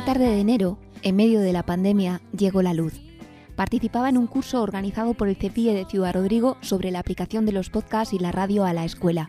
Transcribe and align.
Una 0.00 0.14
tarde 0.14 0.30
de 0.30 0.40
enero, 0.40 0.78
en 1.02 1.14
medio 1.14 1.40
de 1.40 1.52
la 1.52 1.62
pandemia, 1.62 2.22
llegó 2.34 2.62
la 2.62 2.72
luz. 2.72 2.98
Participaba 3.54 4.08
en 4.08 4.16
un 4.16 4.26
curso 4.26 4.62
organizado 4.62 5.12
por 5.12 5.28
el 5.28 5.36
CEPIE 5.36 5.74
de 5.74 5.84
Ciudad 5.84 6.14
Rodrigo 6.14 6.56
sobre 6.62 6.90
la 6.90 7.00
aplicación 7.00 7.44
de 7.44 7.52
los 7.52 7.68
podcasts 7.68 8.14
y 8.14 8.18
la 8.18 8.32
radio 8.32 8.64
a 8.64 8.72
la 8.72 8.86
escuela. 8.86 9.28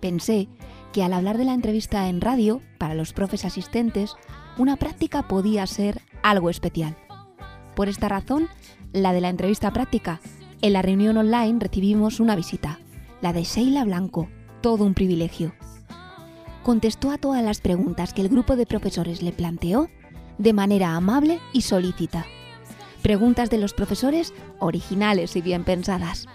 Pensé 0.00 0.46
que 0.92 1.02
al 1.02 1.14
hablar 1.14 1.38
de 1.38 1.46
la 1.46 1.54
entrevista 1.54 2.06
en 2.10 2.20
radio, 2.20 2.60
para 2.76 2.92
los 2.92 3.14
profes 3.14 3.46
asistentes, 3.46 4.14
una 4.58 4.76
práctica 4.76 5.26
podía 5.26 5.66
ser 5.66 6.02
algo 6.22 6.50
especial. 6.50 6.94
Por 7.74 7.88
esta 7.88 8.10
razón, 8.10 8.48
la 8.92 9.14
de 9.14 9.22
la 9.22 9.30
entrevista 9.30 9.72
práctica, 9.72 10.20
en 10.60 10.74
la 10.74 10.82
reunión 10.82 11.16
online 11.16 11.60
recibimos 11.60 12.20
una 12.20 12.36
visita, 12.36 12.78
la 13.22 13.32
de 13.32 13.44
Sheila 13.44 13.84
Blanco, 13.84 14.28
todo 14.60 14.84
un 14.84 14.92
privilegio. 14.92 15.54
Contestó 16.62 17.10
a 17.10 17.18
todas 17.18 17.44
las 17.44 17.60
preguntas 17.60 18.14
que 18.14 18.22
el 18.22 18.30
grupo 18.30 18.56
de 18.56 18.64
profesores 18.64 19.22
le 19.22 19.32
planteó 19.32 19.88
de 20.38 20.52
manera 20.52 20.94
amable 20.94 21.40
y 21.52 21.62
solícita. 21.62 22.26
Preguntas 23.02 23.50
de 23.50 23.58
los 23.58 23.74
profesores 23.74 24.32
originales 24.58 25.36
y 25.36 25.42
bien 25.42 25.64
pensadas. 25.64 26.26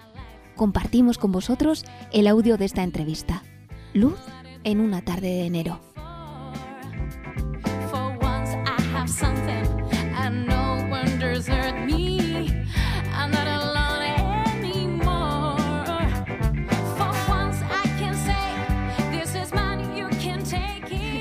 Compartimos 0.56 1.18
con 1.18 1.32
vosotros 1.32 1.86
el 2.12 2.28
audio 2.28 2.58
de 2.58 2.66
esta 2.66 2.84
entrevista. 2.84 3.44
Luz 3.94 4.20
en 4.64 4.80
una 4.80 5.02
tarde 5.02 5.28
de 5.28 5.46
enero. 5.46 5.80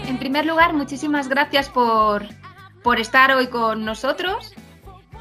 En 0.06 0.18
primer 0.18 0.44
lugar, 0.46 0.74
muchísimas 0.74 1.28
gracias 1.28 1.70
por, 1.70 2.26
por 2.88 3.00
estar 3.00 3.30
hoy 3.32 3.48
con 3.48 3.84
nosotros 3.84 4.54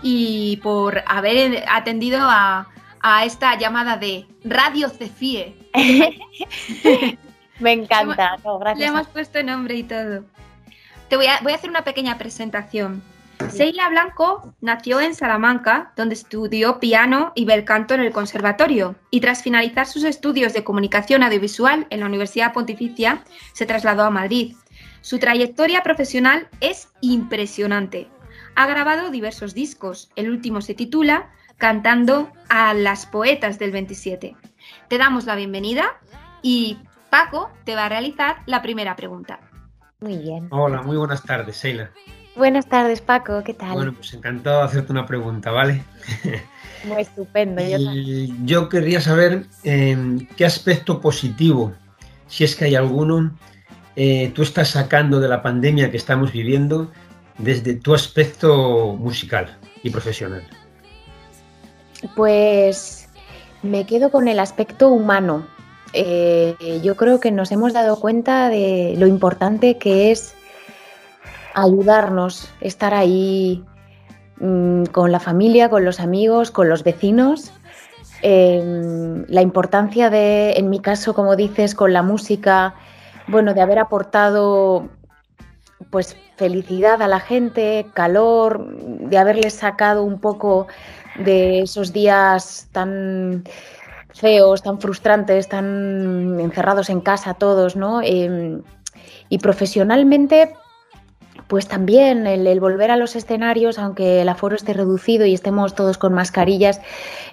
y 0.01 0.55
por 0.63 1.03
haber 1.05 1.65
atendido 1.67 2.19
a, 2.21 2.69
a 3.01 3.25
esta 3.25 3.57
llamada 3.57 3.97
de 3.97 4.25
Radio 4.45 4.87
Cefie. 4.87 5.53
Me 7.59 7.73
encanta, 7.73 8.37
Le 8.77 8.85
hemos 8.85 9.07
puesto 9.07 9.43
nombre 9.43 9.75
y 9.75 9.83
todo. 9.83 10.23
Te 11.09 11.17
voy 11.17 11.25
a, 11.25 11.41
voy 11.41 11.51
a 11.51 11.55
hacer 11.55 11.69
una 11.69 11.83
pequeña 11.83 12.17
presentación. 12.17 13.03
Seila 13.49 13.89
Blanco 13.89 14.53
nació 14.61 15.01
en 15.01 15.13
Salamanca, 15.13 15.91
donde 15.97 16.15
estudió 16.15 16.79
piano 16.79 17.33
y 17.35 17.43
bel 17.43 17.65
canto 17.65 17.95
en 17.95 17.99
el 17.99 18.13
conservatorio, 18.13 18.95
y 19.11 19.19
tras 19.19 19.43
finalizar 19.43 19.87
sus 19.87 20.05
estudios 20.05 20.53
de 20.53 20.63
comunicación 20.63 21.21
audiovisual 21.21 21.85
en 21.89 21.99
la 21.99 22.05
Universidad 22.05 22.53
Pontificia, 22.53 23.25
se 23.51 23.65
trasladó 23.65 24.03
a 24.03 24.09
Madrid. 24.09 24.55
Su 25.07 25.19
trayectoria 25.19 25.83
profesional 25.83 26.49
es 26.59 26.89
impresionante. 26.99 28.09
Ha 28.55 28.67
grabado 28.67 29.09
diversos 29.09 29.53
discos, 29.53 30.09
el 30.17 30.29
último 30.29 30.59
se 30.59 30.73
titula 30.73 31.29
Cantando 31.55 32.29
a 32.49 32.73
las 32.73 33.05
poetas 33.05 33.57
del 33.57 33.71
27. 33.71 34.35
Te 34.89 34.97
damos 34.97 35.23
la 35.23 35.35
bienvenida 35.35 35.97
y 36.41 36.79
Paco 37.09 37.49
te 37.63 37.73
va 37.73 37.85
a 37.85 37.89
realizar 37.89 38.39
la 38.47 38.61
primera 38.61 38.97
pregunta. 38.97 39.39
Muy 40.01 40.17
bien. 40.17 40.49
Hola, 40.49 40.81
muy 40.81 40.97
buenas 40.97 41.23
tardes, 41.23 41.63
Sheila. 41.63 41.89
Buenas 42.35 42.67
tardes, 42.67 42.99
Paco, 42.99 43.45
¿qué 43.45 43.53
tal? 43.53 43.75
Bueno, 43.75 43.93
pues 43.93 44.13
encantado 44.13 44.59
de 44.59 44.65
hacerte 44.65 44.91
una 44.91 45.05
pregunta, 45.05 45.51
¿vale? 45.51 45.85
Muy 46.83 47.01
estupendo. 47.01 47.61
Yo, 48.43 48.67
querría 48.67 48.99
saber 48.99 49.45
em, 49.63 50.27
qué 50.35 50.45
aspecto 50.45 50.99
positivo, 50.99 51.71
si 52.27 52.43
es 52.43 52.57
que 52.57 52.65
hay 52.65 52.75
alguno, 52.75 53.31
eh, 53.99 54.31
tú 54.35 54.43
estás 54.43 54.69
sacando 54.69 55.19
de 55.19 55.27
la 55.27 55.41
pandemia 55.41 55.89
que 55.89 55.97
estamos 55.97 56.31
viviendo 56.31 56.91
desde 57.39 57.73
tu 57.73 57.95
aspecto 57.95 58.93
musical 58.93 59.57
y 59.81 59.89
profesional. 59.89 60.43
Pues 62.15 63.09
me 63.63 63.87
quedo 63.87 64.11
con 64.11 64.27
el 64.27 64.39
aspecto 64.39 64.89
humano. 64.89 65.47
Eh, 65.93 66.79
yo 66.83 66.95
creo 66.95 67.19
que 67.19 67.31
nos 67.31 67.51
hemos 67.51 67.73
dado 67.73 67.99
cuenta 67.99 68.49
de 68.49 68.93
lo 68.99 69.07
importante 69.07 69.79
que 69.79 70.11
es 70.11 70.35
ayudarnos, 71.55 72.51
estar 72.61 72.93
ahí 72.93 73.63
mm, 74.39 74.83
con 74.91 75.11
la 75.11 75.19
familia, 75.19 75.69
con 75.69 75.83
los 75.83 75.99
amigos, 75.99 76.51
con 76.51 76.69
los 76.69 76.83
vecinos. 76.83 77.51
Em, 78.21 79.25
la 79.27 79.41
importancia 79.41 80.11
de, 80.11 80.51
en 80.51 80.69
mi 80.69 80.81
caso, 80.81 81.15
como 81.15 81.35
dices, 81.35 81.73
con 81.73 81.93
la 81.93 82.03
música, 82.03 82.75
bueno, 83.27 83.53
de 83.53 83.61
haber 83.61 83.79
aportado 83.79 84.89
pues 85.89 86.17
felicidad 86.37 87.01
a 87.01 87.07
la 87.07 87.19
gente, 87.19 87.85
calor, 87.93 88.67
de 88.77 89.17
haberles 89.17 89.53
sacado 89.53 90.03
un 90.03 90.19
poco 90.19 90.67
de 91.17 91.61
esos 91.61 91.93
días 91.93 92.67
tan 92.71 93.43
feos, 94.13 94.63
tan 94.63 94.79
frustrantes, 94.79 95.47
tan 95.47 96.39
encerrados 96.39 96.89
en 96.89 97.01
casa 97.01 97.33
todos, 97.35 97.75
¿no? 97.75 98.01
Em, 98.03 98.61
y 99.29 99.37
profesionalmente, 99.39 100.53
pues 101.47 101.67
también 101.67 102.27
el, 102.27 102.59
volver 102.59 102.91
a 102.91 102.97
los 102.97 103.15
escenarios, 103.15 103.77
aunque 103.79 104.21
el 104.21 104.29
aforo 104.29 104.55
esté 104.55 104.73
reducido 104.73 105.25
y 105.25 105.33
estemos 105.33 105.75
todos 105.75 105.97
con 105.97 106.13
mascarillas, 106.13 106.81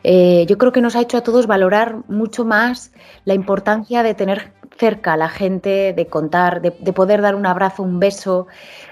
eh, 0.05 0.45
yo 0.49 0.59
creo 0.59 0.73
que 0.73 0.81
nos 0.81 0.95
ha 0.95 1.01
hecho 1.01 1.17
a 1.17 1.23
todos 1.23 1.47
valorar 1.47 1.97
mucho 2.09 2.45
más 2.45 2.93
la 3.25 3.35
importancia 3.35 4.03
de 4.03 4.15
tener 4.15 4.53
cerca 4.85 5.15
a 5.15 5.17
la 5.17 5.31
gente, 5.31 5.95
de 5.97 6.07
contar, 6.09 6.61
de, 6.61 6.71
poder 6.93 7.23
dar 7.23 7.37
un 7.37 7.47
abrazo, 7.47 7.83
un 7.83 8.01
beso, 8.01 8.47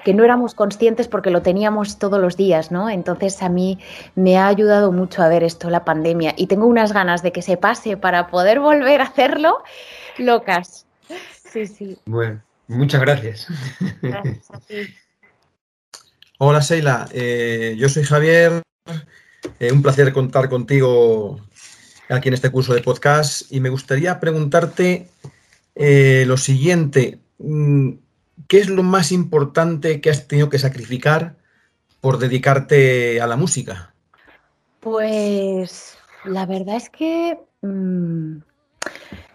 que 0.07 0.15
no 0.15 0.25
éramos 0.25 0.55
conscientes 0.55 1.07
porque 1.07 1.29
lo 1.29 1.43
teníamos 1.43 1.99
todos 1.99 2.19
los 2.19 2.35
días, 2.39 2.71
¿no? 2.71 2.89
Entonces 2.89 3.43
a 3.43 3.51
mí 3.51 3.79
me 4.15 4.39
ha 4.39 4.47
ayudado 4.47 4.91
mucho 4.91 5.23
a 5.23 5.29
ver 5.29 5.45
esto, 5.45 5.69
la 5.69 5.85
pandemia, 5.85 6.33
y 6.35 6.47
tengo 6.47 6.65
unas 6.65 6.95
ganas 6.95 7.23
de 7.23 7.31
que 7.31 7.43
se 7.43 7.59
pase 7.59 7.99
para 7.99 8.29
poder 8.29 8.59
volver 8.59 9.03
a 9.03 9.05
hacerlo, 9.05 9.63
locas. 10.17 10.87
Sí, 11.53 11.67
sí. 11.67 11.99
Bueno, 12.07 12.41
muchas 12.69 13.03
gracias. 13.03 13.49
Gracias 14.01 14.51
a 14.51 14.61
ti. 14.61 14.77
Hola 16.39 16.61
Sheila, 16.61 17.07
eh, 17.13 17.77
yo 17.79 17.91
soy 17.91 18.05
Javier, 18.05 18.63
eh, 19.61 19.71
un 19.71 19.83
placer 19.83 20.11
contar 20.15 20.49
contigo 20.49 21.39
aquí 22.09 22.29
en 22.29 22.35
este 22.35 22.49
curso 22.49 22.73
de 22.73 22.81
podcast 22.81 23.53
y 23.53 23.61
me 23.61 23.69
gustaría 23.69 24.19
preguntarte 24.21 25.11
eh, 25.75 26.25
lo 26.27 26.37
siguiente, 26.37 27.19
mm, 27.39 27.91
¿qué 28.49 28.59
es 28.59 28.69
lo 28.69 28.83
más 28.83 29.13
importante 29.13 30.01
que 30.01 30.11
has 30.11 30.29
tenido 30.29 30.49
que 30.49 30.59
sacrificar 30.59 31.37
por 32.01 32.19
dedicarte 32.19 33.21
a 33.21 33.27
la 33.27 33.37
música? 33.37 33.95
Pues 34.81 35.97
la 36.25 36.45
verdad 36.47 36.77
es 36.77 36.91
que, 36.91 37.39
mm, 37.63 38.39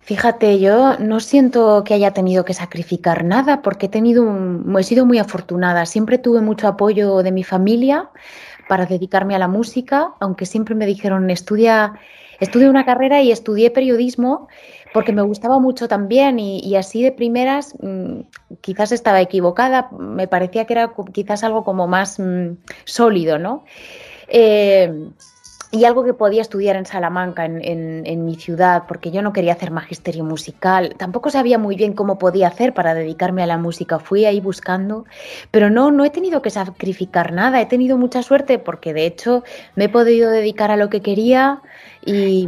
fíjate, 0.02 0.60
yo 0.60 0.98
no 1.00 1.20
siento 1.20 1.84
que 1.86 1.94
haya 1.94 2.12
tenido 2.12 2.46
que 2.46 2.54
sacrificar 2.54 3.24
nada 3.24 3.62
porque 3.62 3.88
he, 3.88 3.90
tenido 3.90 4.26
he 4.78 4.84
sido 4.84 5.06
muy 5.06 5.20
afortunada. 5.20 5.86
Siempre 5.86 6.18
tuve 6.18 6.42
mucho 6.42 6.68
apoyo 6.68 7.24
de 7.24 7.32
mi 7.32 7.44
familia 7.44 8.10
para 8.68 8.86
dedicarme 8.86 9.36
a 9.36 9.40
la 9.40 9.48
música, 9.48 10.14
aunque 10.20 10.46
siempre 10.46 10.76
me 10.76 10.86
dijeron, 10.86 11.30
estudia, 11.30 11.94
estudia 12.40 12.70
una 12.70 12.86
carrera 12.86 13.22
y 13.22 13.32
estudié 13.32 13.72
periodismo 13.72 14.48
porque 14.94 15.14
me 15.14 15.22
gustaba 15.22 15.60
mucho 15.60 15.88
también 15.88 16.40
y, 16.40 16.76
así 16.76 17.04
de 17.04 17.12
primeras 17.12 17.76
mm, 17.82 18.22
quizás 18.62 18.92
estaba 18.92 19.22
equivocada, 19.22 19.90
me 19.92 20.28
parecía 20.28 20.66
que 20.66 20.74
era 20.74 20.94
quizás 21.12 21.44
algo 21.44 21.64
como 21.64 21.88
más 21.88 22.20
mm, 22.20 22.58
sólido, 22.86 23.38
¿no? 23.38 23.64
Eh, 24.28 25.10
y 25.72 25.84
algo 25.84 26.04
que 26.06 26.14
podía 26.14 26.42
estudiar 26.42 26.78
en 26.78 26.86
Salamanca, 26.86 27.44
en, 27.46 28.26
mi 28.26 28.36
ciudad, 28.36 28.84
porque 28.88 29.12
yo 29.12 29.22
no 29.22 29.34
quería 29.34 29.54
hacer 29.54 29.72
magisterio 29.72 30.24
musical. 30.24 30.96
Tampoco 30.98 31.30
sabía 31.30 31.58
muy 31.58 31.76
bien 31.76 31.94
cómo 31.94 32.18
podía 32.18 32.48
hacer 32.48 32.74
para 32.74 32.94
dedicarme 32.94 33.44
a 33.44 33.48
la 33.48 33.58
música. 33.58 34.00
Fui 34.00 34.26
ahí 34.26 34.40
buscando, 34.40 35.06
pero 35.52 35.70
no, 35.70 35.92
no 35.92 36.06
he 36.06 36.10
tenido 36.10 36.42
que 36.42 36.52
sacrificar 36.52 37.34
nada. 37.34 37.60
He 37.60 37.66
tenido 37.66 37.98
mucha 37.98 38.24
suerte 38.24 38.60
porque 38.60 38.94
de 38.94 39.06
hecho 39.06 39.44
me 39.76 39.86
he 39.86 39.90
podido 39.90 40.32
dedicar 40.32 40.72
a 40.72 40.78
lo 40.78 40.90
que 40.90 41.02
quería 41.02 41.62
y, 42.06 42.48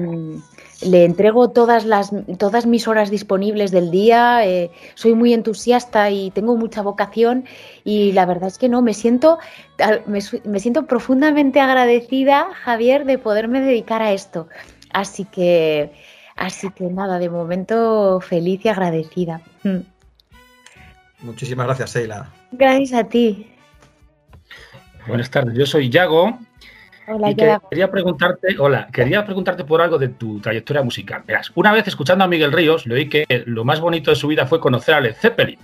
le 0.82 1.06
entrego 1.06 1.50
todas, 1.50 1.86
las, 1.86 2.12
todas 2.38 2.66
mis 2.66 2.88
horas 2.88 3.10
disponibles 3.10 3.72
del 3.72 3.92
día, 3.92 4.46
eh, 4.46 4.72
soy 4.96 5.14
muy 5.14 5.34
entusiasta 5.34 6.10
y 6.10 6.32
tengo 6.32 6.56
mucha 6.56 6.82
vocación 6.82 7.46
y 7.84 8.14
la 8.14 8.26
verdad 8.26 8.48
es 8.48 8.58
que 8.58 8.70
no, 8.70 8.82
me 8.82 8.94
siento, 8.94 9.40
me, 10.06 10.60
siento 10.60 10.86
profundamente 10.86 11.60
agradecida, 11.60 12.48
Javier, 12.64 13.06
de 13.06 13.18
poderme 13.18 13.62
dedicar 13.62 14.02
a 14.02 14.14
esto. 14.14 14.48
Así 14.92 15.26
que, 15.26 15.92
así 16.36 16.70
que 16.72 16.86
nada, 16.86 17.20
de 17.20 17.30
momento 17.30 18.20
feliz 18.22 18.64
y 18.64 18.70
agradecida. 18.70 19.42
Mm. 19.64 19.80
Muchísimas 21.22 21.66
gracias, 21.66 21.94
Sheila. 21.94 22.30
Gracias 22.52 22.94
a 22.94 23.04
ti. 23.04 23.52
Buenas 25.08 25.30
tardes, 25.30 25.56
yo 25.58 25.66
soy 25.66 25.90
Yago 25.90 26.40
Hola, 27.12 27.60
quería 27.70 27.90
preguntarte, 27.90 28.56
hola, 28.60 28.88
quería 28.94 29.26
preguntarte 29.26 29.64
por 29.64 29.82
algo 29.82 29.98
de 29.98 30.10
tu 30.10 30.40
trayectoria 30.40 30.84
musical. 30.84 31.24
Verás, 31.26 31.52
una 31.56 31.72
vez 31.72 31.88
escuchando 31.88 32.24
a 32.24 32.28
Miguel 32.28 32.52
Ríos, 32.52 32.86
le 32.86 32.94
oí 32.94 33.10
que 33.10 33.26
lo 33.48 33.66
más 33.66 33.80
bonito 33.80 34.12
de 34.12 34.16
su 34.16 34.28
vida 34.28 34.46
fue 34.46 34.60
conocer 34.60 34.94
a 34.94 35.02
Led 35.02 35.16
Zeppelin. 35.16 35.58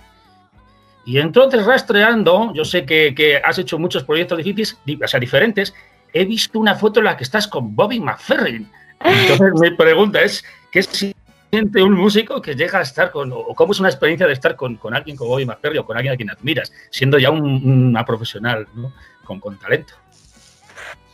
Y 1.04 1.18
entonces 1.18 1.64
rastreando, 1.64 2.52
yo 2.52 2.64
sé 2.64 2.84
que, 2.84 3.40
has 3.44 3.58
hecho 3.58 3.78
muchos 3.78 4.02
proyectos 4.02 4.38
difíciles, 4.38 4.76
o 5.00 5.06
sea, 5.06 5.20
diferentes, 5.20 5.72
he 6.12 6.24
visto 6.24 6.58
una 6.58 6.74
foto 6.74 6.98
en 6.98 7.04
la 7.04 7.16
que 7.16 7.22
estás 7.22 7.46
con 7.46 7.76
Bobby 7.76 8.00
McFerrin. 8.00 8.68
Entonces 8.98 9.52
mi 9.60 9.70
pregunta 9.70 10.20
es, 10.22 10.44
¿qué 10.72 10.82
siente 10.82 11.80
un 11.80 11.92
músico 11.92 12.42
que 12.42 12.56
llega 12.56 12.80
a 12.80 12.82
estar 12.82 13.12
con, 13.12 13.30
o 13.32 13.54
cómo 13.54 13.70
es 13.70 13.78
una 13.78 13.88
experiencia 13.88 14.26
de 14.26 14.32
estar 14.32 14.56
con, 14.56 14.80
alguien 14.92 15.16
como 15.16 15.30
Bobby 15.30 15.46
McFerrin 15.46 15.78
o 15.78 15.86
con 15.86 15.96
alguien 15.96 16.14
a 16.14 16.16
quien 16.16 16.30
admiras, 16.30 16.72
siendo 16.90 17.20
ya 17.20 17.30
una 17.30 18.04
profesional 18.04 18.66
con, 19.22 19.38
con 19.38 19.56
talento? 19.60 19.94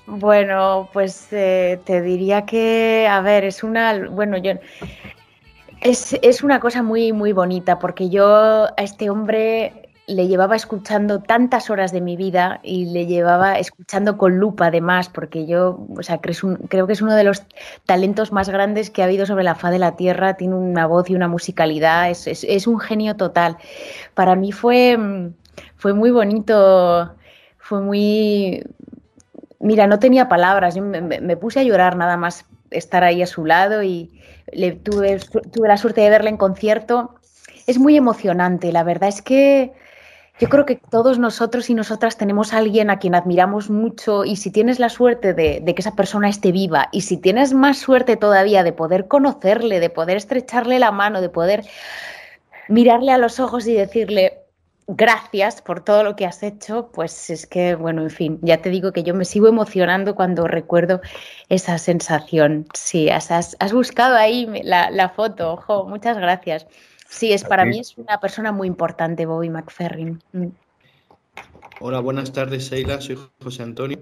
Bueno, 0.06 0.88
pues 0.92 1.28
eh, 1.32 1.80
te 1.84 2.02
diría 2.02 2.44
que, 2.44 3.06
a 3.08 3.20
ver, 3.20 3.44
es 3.44 3.62
una, 3.62 4.08
bueno, 4.08 4.36
yo, 4.36 4.52
es, 5.80 6.18
es, 6.22 6.42
una 6.42 6.60
cosa 6.60 6.82
muy, 6.82 7.12
muy 7.12 7.32
bonita 7.32 7.78
porque 7.78 8.08
yo 8.10 8.66
a 8.66 8.74
este 8.78 9.10
hombre 9.10 9.82
le 10.06 10.26
llevaba 10.26 10.56
escuchando 10.56 11.20
tantas 11.20 11.70
horas 11.70 11.92
de 11.92 12.00
mi 12.00 12.16
vida 12.16 12.60
y 12.62 12.86
le 12.86 13.06
llevaba 13.06 13.58
escuchando 13.58 14.18
con 14.18 14.38
lupa 14.38 14.66
además, 14.66 15.08
porque 15.08 15.46
yo, 15.46 15.86
o 15.96 16.02
sea, 16.02 16.20
creo, 16.20 16.86
que 16.86 16.92
es 16.92 17.02
uno 17.02 17.14
de 17.14 17.24
los 17.24 17.44
talentos 17.86 18.32
más 18.32 18.48
grandes 18.48 18.90
que 18.90 19.02
ha 19.02 19.06
habido 19.06 19.26
sobre 19.26 19.44
la 19.44 19.54
faz 19.54 19.70
de 19.70 19.78
la 19.78 19.96
Tierra, 19.96 20.34
tiene 20.34 20.54
una 20.54 20.86
voz 20.86 21.08
y 21.08 21.14
una 21.14 21.28
musicalidad, 21.28 22.10
es, 22.10 22.66
un 22.66 22.80
genio 22.80 23.16
total. 23.16 23.56
Para 24.14 24.34
mí 24.34 24.52
fue, 24.52 24.98
fue 25.76 25.94
muy 25.94 26.10
bonito, 26.10 27.14
fue 27.58 27.80
muy... 27.80 28.64
Mira, 29.62 29.86
no 29.86 29.98
tenía 29.98 30.28
palabras, 30.28 30.74
yo 30.74 30.82
me, 30.82 31.36
puse 31.36 31.60
a 31.60 31.62
llorar 31.62 31.96
nada 31.96 32.16
más 32.16 32.44
estar 32.70 33.04
ahí 33.04 33.22
a 33.22 33.26
su 33.26 33.46
lado 33.46 33.82
y 33.82 34.10
tuve 34.82 35.18
la 35.54 35.76
suerte 35.76 36.00
de 36.00 36.10
verle 36.10 36.30
en 36.30 36.36
concierto. 36.36 37.14
Es 37.66 37.78
muy 37.78 37.96
emocionante, 37.96 38.72
la 38.72 38.82
verdad 38.82 39.08
es 39.08 39.22
que 39.22 39.72
yo 40.40 40.48
creo 40.48 40.66
que 40.66 40.74
todos 40.74 41.20
nosotros 41.20 41.70
y 41.70 41.74
nosotras 41.74 42.16
tenemos 42.16 42.52
a 42.52 42.58
alguien 42.58 42.90
a 42.90 42.98
quien 42.98 43.14
admiramos 43.14 43.70
mucho 43.70 44.24
y 44.24 44.34
si 44.34 44.50
tienes 44.50 44.80
la 44.80 44.88
suerte 44.88 45.34
de, 45.34 45.62
que 45.64 45.80
esa 45.80 45.94
persona 45.94 46.28
esté 46.28 46.50
viva 46.50 46.88
y 46.90 47.02
si 47.02 47.16
tienes 47.16 47.52
más 47.54 47.78
suerte 47.78 48.16
todavía 48.16 48.64
de 48.64 48.72
poder 48.72 49.06
conocerle, 49.06 49.78
de 49.78 49.90
poder 49.90 50.16
estrecharle 50.16 50.80
la 50.80 50.90
mano, 50.90 51.20
de 51.20 51.28
poder 51.28 51.64
mirarle 52.68 53.12
a 53.12 53.18
los 53.18 53.38
ojos 53.38 53.68
y 53.68 53.74
decirle 53.74 54.41
gracias 54.96 55.62
por 55.62 55.80
todo 55.80 56.02
lo 56.04 56.16
que 56.16 56.26
has 56.26 56.42
hecho, 56.42 56.90
pues 56.92 57.30
es 57.30 57.46
que, 57.46 57.74
bueno, 57.74 58.02
en 58.02 58.10
fin, 58.10 58.38
ya 58.42 58.62
te 58.62 58.70
digo 58.70 58.92
que 58.92 59.02
yo 59.02 59.14
me 59.14 59.24
sigo 59.24 59.48
emocionando 59.48 60.14
cuando 60.14 60.46
recuerdo 60.46 61.00
esa 61.48 61.78
sensación. 61.78 62.66
Sí, 62.74 63.08
has, 63.08 63.56
buscado 63.72 64.16
ahí 64.16 64.46
la, 64.64 64.90
la 64.90 65.08
foto, 65.08 65.52
ojo, 65.52 65.86
muchas 65.86 66.16
gracias. 66.16 66.66
Sí, 67.08 67.32
es 67.32 67.44
para 67.44 67.64
mí 67.64 67.78
es 67.78 67.98
una 67.98 68.20
persona 68.20 68.52
muy 68.52 68.66
importante, 68.68 69.26
Bobby 69.26 69.50
McFerrin. 69.50 70.22
Mm. 70.32 70.46
Hola, 71.80 72.00
buenas 72.00 72.32
tardes, 72.32 72.70
Sheila. 72.70 73.00
Soy 73.00 73.18
José 73.42 73.62
Antonio. 73.62 73.98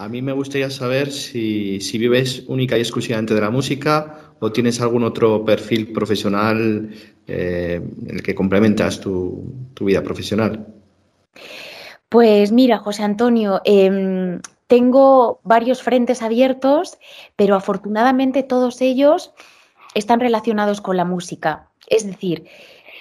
A 0.00 0.08
mí 0.08 0.22
me 0.22 0.32
gustaría 0.32 0.70
saber 0.70 1.12
si, 1.12 1.78
vives 1.98 2.44
única 2.46 2.78
y 2.78 2.80
exclusivamente 2.80 3.34
de 3.34 3.40
la 3.42 3.50
música 3.50 4.32
o 4.38 4.50
tienes 4.50 4.80
algún 4.80 5.04
otro 5.04 5.44
perfil 5.44 5.92
profesional 5.92 6.88
eh, 7.26 7.82
en 8.08 8.16
el 8.16 8.22
que 8.22 8.34
complementas 8.34 8.98
tu, 8.98 9.44
vida 9.78 10.02
profesional. 10.02 10.66
Pues 12.08 12.50
mira, 12.50 12.78
José 12.78 13.02
Antonio, 13.02 13.60
em, 13.66 14.40
tengo 14.68 15.40
varios 15.44 15.82
frentes 15.82 16.22
abiertos, 16.22 16.96
pero 17.36 17.54
afortunadamente 17.54 18.42
todos 18.42 18.80
ellos 18.80 19.34
están 19.94 20.20
relacionados 20.20 20.80
con 20.80 20.96
la 20.96 21.04
música. 21.04 21.68
Es 21.88 22.06
decir, 22.06 22.46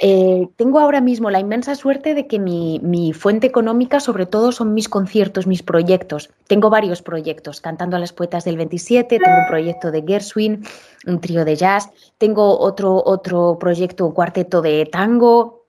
eh, 0.02 0.48
tengo 0.56 0.80
ahora 0.80 1.02
mismo 1.02 1.30
la 1.30 1.42
inmensa 1.42 1.76
suerte 1.76 2.14
de 2.14 2.26
que 2.26 2.40
mi, 2.40 3.12
fuente 3.14 3.48
económica 3.48 4.00
sobre 4.00 4.26
todo 4.26 4.54
son 4.54 4.74
mis 4.74 4.88
conciertos, 4.88 5.46
mis 5.46 5.62
proyectos. 5.62 6.30
Tengo 6.48 6.70
varios 6.70 7.02
proyectos, 7.02 7.60
cantando 7.60 7.98
a 7.98 8.00
las 8.00 8.14
poetas 8.14 8.46
del 8.46 8.56
27, 8.56 9.20
tengo 9.20 9.38
un 9.38 9.48
proyecto 9.48 9.92
de 9.92 10.04
Gershwin, 10.08 10.64
un 11.06 11.20
trío 11.20 11.44
de 11.44 11.58
jazz, 11.58 11.90
tengo 12.18 12.60
otro, 12.60 13.04
otro 13.06 13.58
proyecto, 13.60 14.06
un 14.06 14.14
cuarteto 14.14 14.62
de 14.62 14.86
tango. 14.86 15.66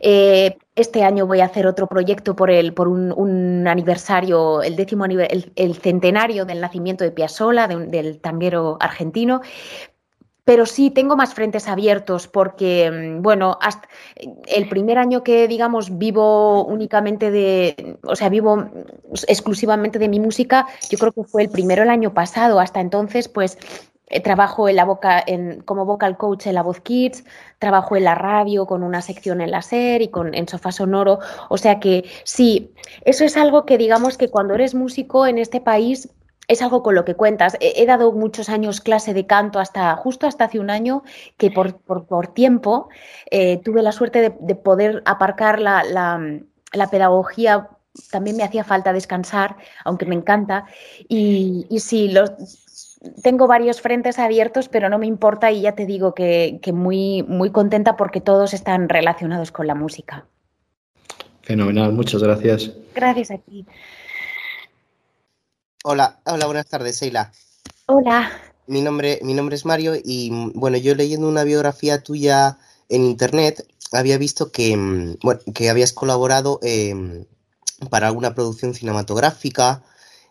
Eh, 0.00 0.56
este 0.76 1.02
año 1.02 1.26
voy 1.26 1.40
a 1.40 1.46
hacer 1.46 1.66
otro 1.66 1.88
proyecto 1.88 2.36
por, 2.36 2.50
el, 2.50 2.74
por 2.74 2.86
un, 2.86 3.66
aniversario, 3.66 4.62
el 4.62 4.76
décimo 4.76 5.04
el, 5.06 5.74
centenario 5.74 6.44
del 6.44 6.60
nacimiento 6.60 7.02
de 7.02 7.10
Piazzolla, 7.10 7.66
del 7.66 8.20
tanguero 8.20 8.76
argentino 8.78 9.40
pero 10.46 10.64
sí 10.64 10.92
tengo 10.92 11.16
más 11.16 11.34
frentes 11.34 11.66
abiertos 11.66 12.28
porque, 12.28 12.88
mm, 12.88 13.20
bueno, 13.20 13.58
el 14.46 14.68
primer 14.68 14.96
año 14.96 15.24
que, 15.24 15.48
digamos, 15.48 15.98
vivo 15.98 16.64
únicamente 16.64 17.32
de, 17.32 17.98
o 18.04 18.14
sea, 18.14 18.28
vivo 18.28 18.64
exclusivamente 19.26 19.98
de 19.98 20.08
mi 20.08 20.20
música, 20.20 20.68
yo 20.88 20.98
creo 20.98 21.10
que 21.10 21.24
fue 21.24 21.42
el 21.42 21.48
primero 21.50 21.82
el 21.82 21.90
año 21.90 22.14
pasado. 22.14 22.60
Hasta 22.60 22.80
entonces, 22.80 23.26
pues, 23.28 23.58
eh, 24.06 24.20
trabajo 24.20 24.68
en 24.68 24.76
la 24.76 24.84
boca, 24.84 25.20
en, 25.26 25.62
como 25.62 25.84
vocal 25.84 26.16
coach 26.16 26.46
en 26.46 26.54
la 26.54 26.62
Voz 26.62 26.78
Kids, 26.78 27.24
trabajo 27.58 27.96
en 27.96 28.04
la 28.04 28.14
radio 28.14 28.66
con 28.66 28.84
una 28.84 29.02
sección 29.02 29.40
en 29.40 29.50
la 29.50 29.62
SER 29.62 30.00
y 30.00 30.08
con, 30.08 30.32
en 30.32 30.46
Sofá 30.46 30.70
Sonoro. 30.70 31.18
O 31.48 31.58
sea 31.58 31.80
que 31.80 32.04
sí, 32.22 32.70
eso 33.04 33.24
es 33.24 33.36
algo 33.36 33.66
que 33.66 33.78
digamos 33.78 34.16
que 34.16 34.30
cuando 34.30 34.54
eres 34.54 34.76
músico 34.76 35.26
en 35.26 35.38
este 35.38 35.60
país 35.60 36.08
es 36.48 36.62
algo 36.62 36.82
con 36.82 36.94
lo 36.94 37.04
que 37.04 37.14
cuentas. 37.14 37.56
He, 37.60 37.86
dado 37.86 38.12
muchos 38.12 38.48
años 38.48 38.80
clase 38.80 39.14
de 39.14 39.26
canto 39.26 39.58
hasta 39.58 39.94
justo 39.96 40.26
hasta 40.26 40.44
hace 40.44 40.58
un 40.58 40.70
año 40.70 41.02
que 41.36 41.50
por, 41.50 41.78
por, 41.78 42.28
tiempo 42.28 42.88
eh, 43.30 43.60
tuve 43.64 43.82
la 43.82 43.92
suerte 43.92 44.34
de, 44.38 44.54
poder 44.54 45.02
aparcar 45.06 45.60
la, 45.60 45.82
la, 45.84 46.90
pedagogía. 46.90 47.68
También 48.10 48.36
me 48.36 48.44
hacía 48.44 48.62
falta 48.62 48.92
descansar, 48.92 49.56
aunque 49.84 50.06
me 50.06 50.14
encanta. 50.14 50.66
Y, 51.08 51.66
y 51.70 51.80
sí, 51.80 52.08
los, 52.08 52.30
tengo 53.22 53.46
varios 53.46 53.80
frentes 53.80 54.18
abiertos, 54.18 54.68
pero 54.68 54.88
no 54.88 54.98
me 54.98 55.06
importa 55.06 55.50
y 55.50 55.62
ya 55.62 55.72
te 55.72 55.86
digo 55.86 56.14
que, 56.14 56.58
que 56.62 56.72
muy, 56.72 57.22
muy 57.22 57.50
contenta 57.50 57.96
porque 57.96 58.20
todos 58.20 58.54
están 58.54 58.88
relacionados 58.88 59.50
con 59.50 59.66
la 59.66 59.74
música. 59.74 60.26
Fenomenal, 61.42 61.92
muchas 61.92 62.22
gracias. 62.22 62.72
Gracias 62.94 63.30
a 63.30 63.38
ti. 63.38 63.64
Hola, 65.88 66.18
hola, 66.24 66.46
buenas 66.46 66.66
tardes, 66.66 66.96
Seila. 66.96 67.30
Hola. 67.86 68.28
Mi 68.66 68.80
nombre, 68.80 69.20
mi 69.22 69.34
nombre 69.34 69.54
es 69.54 69.64
Mario 69.64 69.94
y 69.94 70.30
bueno, 70.52 70.78
yo 70.78 70.96
leyendo 70.96 71.28
una 71.28 71.44
biografía 71.44 72.02
tuya 72.02 72.58
en 72.88 73.04
internet 73.04 73.64
había 73.92 74.18
visto 74.18 74.50
que, 74.50 74.76
mm, 74.76 75.18
bueno, 75.22 75.40
que 75.54 75.70
habías 75.70 75.92
colaborado 75.92 76.58
em, 76.64 77.24
para 77.88 78.08
alguna 78.08 78.34
producción 78.34 78.74
cinematográfica 78.74 79.84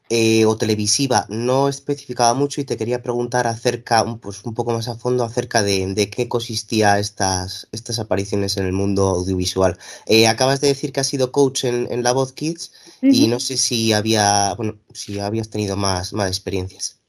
eh, 0.10 0.46
o 0.46 0.56
televisiva. 0.56 1.26
No 1.30 1.68
especificaba 1.68 2.34
mucho 2.36 2.62
y 2.62 2.66
te 2.66 2.78
quería 2.78 3.02
preguntar 3.02 3.48
acerca, 3.48 4.06
pues 4.22 4.44
un 4.44 4.54
poco 4.54 4.72
más 4.72 4.88
a 4.88 4.98
fondo, 4.98 5.24
acerca 5.24 5.64
de, 5.64 6.10
qué 6.16 6.28
consistía 6.30 7.00
estas, 7.00 7.68
estas 7.72 7.98
apariciones 7.98 8.58
en 8.58 8.66
el 8.66 8.74
mundo 8.74 9.08
audiovisual. 9.08 9.80
Eh, 10.06 10.28
acabas 10.28 10.62
de 10.62 10.68
decir 10.68 10.92
que 10.94 11.00
has 11.00 11.08
sido 11.08 11.32
coach 11.32 11.64
en, 11.64 12.04
La 12.04 12.12
Voz 12.12 12.34
Kids 12.34 12.72
y 13.12 13.28
no 13.28 13.40
sé 13.40 13.58
si 13.58 13.94
había, 13.94 14.54
bueno, 14.56 14.76
si 14.94 15.20
habías 15.20 15.50
tenido 15.50 15.76
más, 15.78 16.14
más 16.14 16.28
experiencias. 16.28 17.00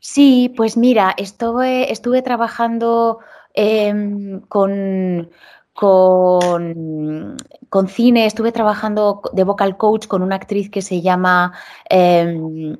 Sí, 0.00 0.52
pues 0.56 0.76
mira, 0.76 1.14
estuve, 1.16 1.92
estuve 1.92 2.22
trabajando 2.22 3.18
em, 3.54 4.40
con 4.42 5.30
con, 5.78 7.36
con, 7.68 7.86
cine, 7.86 8.26
estuve 8.26 8.50
trabajando 8.50 9.22
de 9.32 9.44
vocal 9.44 9.76
coach 9.76 10.08
con 10.08 10.22
una 10.22 10.34
actriz 10.34 10.70
que 10.70 10.82
se 10.82 11.02
llama 11.02 11.52
em, 11.88 12.76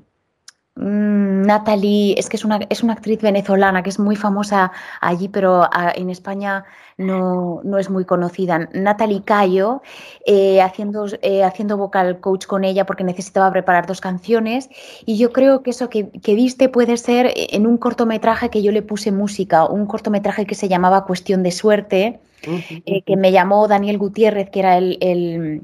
Natalie, 0.80 2.14
es 2.16 2.28
que 2.28 2.37
es 2.37 2.44
una, 2.44 2.61
es 2.70 2.85
una, 2.85 2.92
actriz 2.92 3.20
venezolana 3.20 3.82
que 3.82 3.90
es 3.90 3.99
muy 3.99 4.14
famosa 4.14 4.70
allí, 5.00 5.28
pero 5.28 5.68
ah, 5.73 5.92
en 5.92 6.08
España 6.08 6.64
no, 6.97 7.61
no, 7.64 7.78
es 7.78 7.90
muy 7.90 8.04
conocida. 8.04 8.68
Natalie 8.73 9.23
Cayo, 9.25 9.82
eh, 10.25 10.62
haciendo, 10.62 11.06
eh, 11.23 11.42
haciendo 11.42 11.76
vocal 11.76 12.20
coach 12.20 12.47
con 12.47 12.62
ella 12.62 12.87
porque 12.87 13.02
necesitaba 13.02 13.50
preparar 13.50 13.87
dos 13.87 14.00
canciones 14.00 14.68
y 15.04 15.18
yo 15.18 15.32
creo 15.32 15.64
que 15.64 15.70
eso 15.70 15.90
que, 15.90 16.11
que 16.11 16.37
viste 16.37 16.68
puede 16.68 16.97
ser 16.97 17.32
en 17.35 17.66
un 17.66 17.76
cortometraje 17.76 18.49
que 18.49 18.62
yo 18.62 18.70
le 18.70 18.82
puse 18.82 19.11
música, 19.11 19.64
un 19.66 19.87
cortometraje 19.87 20.47
que 20.47 20.54
se 20.54 20.68
llamaba 20.68 21.06
Cuestión 21.06 21.42
de 21.42 21.50
Suerte 21.50 22.20
eh, 22.42 23.02
que 23.02 23.16
me 23.16 23.33
llamó 23.33 23.66
Daniel 23.68 23.99
Gutiérrez, 23.99 24.50
que 24.50 24.61
era 24.61 24.78
el, 24.78 25.62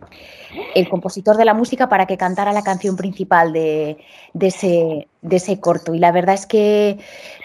compositor 0.90 1.36
de 1.36 1.44
la 1.44 1.54
música, 1.54 1.88
para 1.88 2.06
que 2.06 2.16
cantara 2.16 2.52
la 2.52 2.62
canción 2.62 2.96
principal 2.96 3.52
de, 3.52 3.98
ese, 4.40 5.08
de 5.22 5.36
ese, 5.36 5.60
corto. 5.60 5.94
Y 5.94 5.98
la 5.98 6.12
verdad 6.12 6.34
es 6.34 6.46
que, 6.46 6.98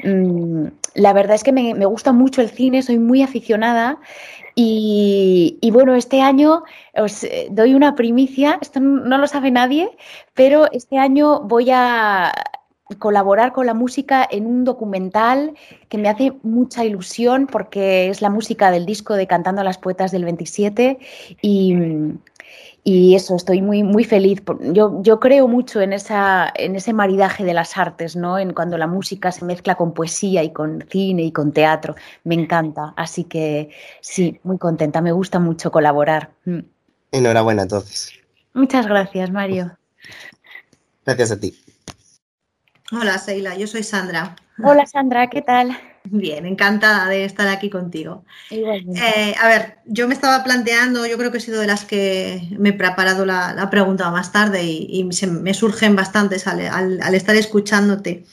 mm, 0.03 0.65
la 0.95 1.13
verdad 1.13 1.35
es 1.35 1.43
que 1.43 1.51
me, 1.51 1.85
gusta 1.85 2.11
mucho 2.11 2.41
el 2.41 2.49
cine, 2.49 2.81
soy 2.81 2.99
muy 2.99 3.21
aficionada. 3.21 3.99
Y, 4.55 5.57
bueno, 5.71 5.95
este 5.95 6.21
año 6.21 6.63
os 6.95 7.23
eh, 7.23 7.47
doy 7.49 7.75
una 7.75 7.95
primicia, 7.95 8.59
esto 8.61 8.81
no 8.81 9.17
lo 9.17 9.27
sabe 9.27 9.51
nadie, 9.51 9.89
pero 10.33 10.69
este 10.73 10.97
año 10.97 11.39
voy 11.41 11.69
a, 11.71 12.33
colaborar 12.97 13.53
con 13.53 13.65
la 13.65 13.73
música 13.73 14.27
en 14.29 14.45
un 14.47 14.63
documental 14.63 15.53
que 15.89 15.97
me 15.97 16.09
hace 16.09 16.33
mucha 16.41 16.83
ilusión 16.83 17.47
porque 17.47 18.09
es 18.09 18.21
la 18.21 18.29
música 18.29 18.71
del 18.71 18.85
disco 18.85 19.13
de 19.13 19.27
Cantando 19.27 19.61
a 19.61 19.63
las 19.63 19.77
Poetas 19.77 20.11
del 20.11 20.25
27 20.25 20.97
y, 21.41 21.75
y 22.83 23.13
eso, 23.13 23.35
estoy 23.35 23.61
muy, 23.61 23.83
muy 23.83 24.03
feliz. 24.03 24.41
Yo, 24.73 25.01
yo 25.03 25.19
creo 25.19 25.47
mucho 25.47 25.81
en, 25.81 25.93
esa, 25.93 26.51
en 26.55 26.75
ese 26.75 26.93
maridaje 26.93 27.43
de 27.43 27.53
las 27.53 27.77
artes, 27.77 28.15
¿no? 28.15 28.39
En 28.39 28.53
cuando 28.53 28.77
la 28.77 28.87
música 28.87 29.31
se 29.31 29.45
mezcla 29.45 29.75
con 29.75 29.93
poesía 29.93 30.43
y 30.43 30.51
con 30.51 30.85
cine 30.89 31.23
y 31.23 31.31
con 31.31 31.51
teatro. 31.51 31.95
Me 32.23 32.35
encanta. 32.35 32.93
Así 32.97 33.25
que 33.25 33.69
sí, 34.01 34.39
muy 34.43 34.57
contenta. 34.57 35.01
Me 35.01 35.11
gusta 35.11 35.39
mucho 35.39 35.71
colaborar. 35.71 36.31
Mm. 36.45 36.59
Enhorabuena, 37.11 37.63
entonces. 37.63 38.11
Muchas 38.53 38.87
gracias, 38.87 39.29
Mario. 39.29 39.77
Gracias 41.05 41.31
a 41.31 41.39
ti. 41.39 41.53
Hola, 42.91 43.17
Seila, 43.19 43.55
yo 43.55 43.67
soy 43.67 43.83
Sandra. 43.83 44.35
Hola, 44.63 44.85
Sandra, 44.85 45.29
¿qué 45.29 45.41
tal? 45.41 45.77
Bien, 46.05 46.45
encantada 46.45 47.07
de 47.07 47.23
estar 47.23 47.47
aquí 47.47 47.69
contigo. 47.69 48.23
Eh, 48.49 49.35
a 49.39 49.47
ver, 49.47 49.77
yo 49.85 50.07
me 50.07 50.13
estaba 50.13 50.43
planteando, 50.43 51.05
yo 51.05 51.17
creo 51.17 51.31
que 51.31 51.37
he 51.37 51.41
sido 51.41 51.61
de 51.61 51.67
las 51.67 51.85
que 51.85 52.47
me 52.57 52.69
he 52.69 52.73
preparado 52.73 53.25
la, 53.25 53.67
pregunta 53.69 54.09
más 54.09 54.31
tarde 54.31 54.63
y, 54.63 55.03
me 55.03 55.53
surgen 55.53 55.95
bastantes 55.95 56.47
al, 56.47 57.13
estar 57.13 57.35
escuchándote. 57.35 58.25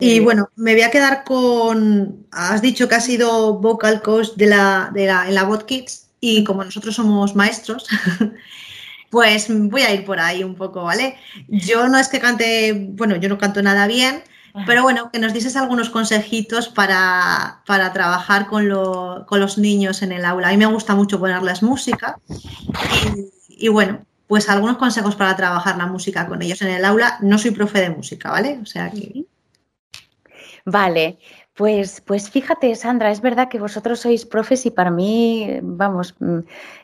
Y 0.00 0.20
bueno, 0.20 0.50
me 0.56 0.74
voy 0.74 0.82
a 0.82 0.90
quedar 0.90 1.24
con, 1.24 2.26
has 2.30 2.62
dicho 2.62 2.88
que 2.88 2.96
has 2.96 3.04
sido 3.04 3.58
vocal 3.58 4.02
coach 4.02 4.30
de 4.36 4.46
la, 4.46 4.90
de 4.92 5.06
la, 5.06 5.28
en 5.28 5.34
la 5.34 5.44
Bot 5.44 5.66
Kids 5.66 6.08
y 6.20 6.44
como 6.44 6.64
nosotros 6.64 6.94
somos 6.94 7.36
maestros, 7.36 7.86
pues 9.10 9.46
voy 9.48 9.82
a 9.82 9.94
ir 9.94 10.04
por 10.04 10.20
ahí 10.20 10.44
un 10.44 10.54
poco, 10.54 10.82
¿vale? 10.82 11.16
Yo 11.48 11.88
no 11.88 11.98
es 11.98 12.08
que 12.08 12.20
cante, 12.20 12.88
bueno, 12.90 13.16
yo 13.16 13.28
no 13.28 13.38
canto 13.38 13.62
nada 13.62 13.86
bien, 13.86 14.22
pero 14.66 14.82
bueno, 14.82 15.10
que 15.10 15.18
nos 15.18 15.32
dices 15.32 15.56
algunos 15.56 15.90
consejitos 15.90 16.68
para, 16.68 17.62
trabajar 17.64 18.46
con, 18.46 18.68
los 18.68 19.58
niños 19.58 20.02
en 20.02 20.12
el 20.12 20.24
aula. 20.24 20.48
A 20.48 20.50
mí 20.50 20.56
me 20.56 20.66
gusta 20.66 20.94
mucho 20.94 21.18
ponerles 21.18 21.62
música 21.62 22.18
y, 23.48 23.68
bueno, 23.68 24.04
pues 24.26 24.48
algunos 24.48 24.76
consejos 24.76 25.16
para 25.16 25.36
trabajar 25.36 25.76
la 25.76 25.86
música 25.86 26.26
con 26.26 26.42
ellos 26.42 26.60
en 26.62 26.68
el 26.68 26.84
aula. 26.84 27.18
No 27.20 27.38
soy 27.38 27.52
profe 27.52 27.80
de 27.80 27.90
música, 27.90 28.30
¿vale? 28.30 28.58
O 28.62 28.66
sea 28.66 28.90
que... 28.90 29.24
Vale, 30.70 31.18
pues, 31.54 32.02
pues 32.02 32.28
fíjate, 32.28 32.74
Sandra, 32.74 33.10
es 33.10 33.22
verdad 33.22 33.48
que 33.48 33.58
vosotros 33.58 34.00
sois 34.00 34.26
profes 34.26 34.66
y 34.66 34.70
para 34.70 34.90
mí, 34.90 35.58
vamos, 35.62 36.14
mm, 36.20 36.40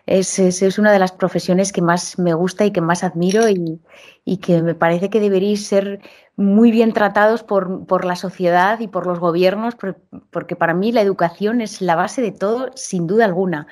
es, 0.07 0.38
es, 0.38 0.79
una 0.79 0.91
de 0.91 0.99
las 0.99 1.12
profesiones 1.12 1.71
que 1.71 1.83
más 1.83 2.19
me 2.19 2.33
gusta 2.33 2.64
y 2.64 2.71
que 2.71 2.81
más 2.81 3.05
admiro 3.05 3.47
y, 3.50 3.79
y 4.25 4.38
que 4.38 4.62
me 4.62 4.75
parece 4.75 5.11
que 5.11 5.21
deberéis 5.21 5.67
ser 5.67 6.00
muy 6.37 6.71
bien 6.71 6.95
tratados 6.95 7.43
por, 7.43 7.85
por, 7.87 8.07
la 8.07 8.17
sociedad 8.17 8.81
y 8.81 8.88
por 8.88 9.07
los 9.07 9.21
gobiernos, 9.21 9.75
porque 10.31 10.57
para 10.57 10.73
mí 10.73 10.91
la 10.91 11.03
educación 11.03 11.61
es 11.61 11.83
la 11.83 11.95
base 11.95 12.23
de 12.23 12.33
todo, 12.33 12.71
sin 12.75 13.07
duda 13.07 13.26
alguna. 13.26 13.67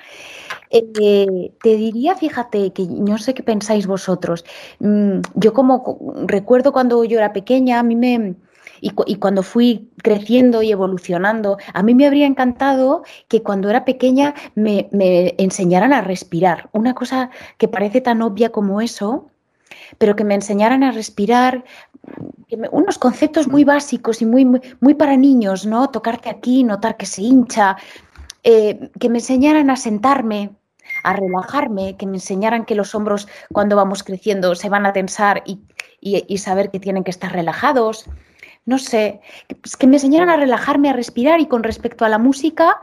Eh, 0.69 1.53
te 1.63 1.75
diría, 1.75 2.15
fíjate, 2.15 2.71
que 2.71 2.85
no 2.87 3.17
sé 3.17 3.33
qué 3.33 3.41
pensáis 3.41 3.87
vosotros. 3.87 4.45
Mm, 4.79 5.21
yo 5.35 5.53
como 5.53 6.13
recuerdo 6.27 6.71
cuando 6.71 7.03
yo 7.03 7.17
era 7.17 7.33
pequeña, 7.33 7.79
a 7.79 7.83
mí 7.83 7.95
me 7.95 8.35
y, 8.83 9.15
cuando 9.15 9.43
fui 9.43 9.89
creciendo 10.03 10.61
y 10.61 10.71
evolucionando, 10.71 11.57
a 11.73 11.83
mí 11.83 11.95
me 11.95 12.05
habría 12.05 12.25
encantado 12.25 13.03
que 13.29 13.41
cuando 13.41 13.69
era 13.69 13.85
pequeña 13.85 14.33
me, 14.55 14.89
enseñaran 15.37 15.93
a 15.93 16.01
respirar. 16.01 16.69
Una 16.73 16.93
cosa 16.93 17.29
que 17.57 17.69
parece 17.69 18.01
tan 18.01 18.21
obvia 18.21 18.49
como 18.51 18.81
eso, 18.81 19.29
pero 19.97 20.17
que 20.17 20.25
me 20.25 20.35
enseñaran 20.35 20.83
a 20.83 20.91
respirar 20.91 21.63
unos 22.71 22.97
conceptos 22.97 23.47
muy 23.47 23.63
básicos 23.63 24.21
y 24.21 24.25
muy, 24.25 24.43
muy, 24.81 24.93
para 24.95 25.15
niños, 25.15 25.65
¿no? 25.65 25.89
Tocarte 25.89 26.29
aquí, 26.29 26.65
notar 26.65 26.97
que 26.97 27.05
se 27.05 27.21
hincha, 27.21 27.77
eh, 28.43 28.91
que 28.99 29.09
me 29.09 29.19
enseñaran 29.19 29.69
a 29.69 29.77
sentarme, 29.77 30.51
a 31.03 31.13
relajarme, 31.13 31.95
que 31.95 32.05
me 32.05 32.17
enseñaran 32.17 32.65
que 32.65 32.75
los 32.75 32.93
hombros 32.93 33.29
cuando 33.53 33.77
vamos 33.77 34.03
creciendo 34.03 34.55
se 34.55 34.67
van 34.67 34.85
a 34.85 34.91
tensar 34.91 35.41
y, 35.45 35.61
y 36.01 36.37
saber 36.37 36.69
que 36.69 36.81
tienen 36.81 37.05
que 37.05 37.11
estar 37.11 37.31
relajados, 37.31 38.09
no 38.65 38.79
sé, 38.79 39.21
que 39.77 39.87
me 39.87 39.97
enseñaran 39.97 40.29
a 40.29 40.37
relajarme, 40.37 40.89
a 40.89 40.93
respirar 40.93 41.39
y 41.39 41.47
con 41.47 41.63
respecto 41.63 42.05
a 42.05 42.09
la 42.09 42.17
música, 42.17 42.77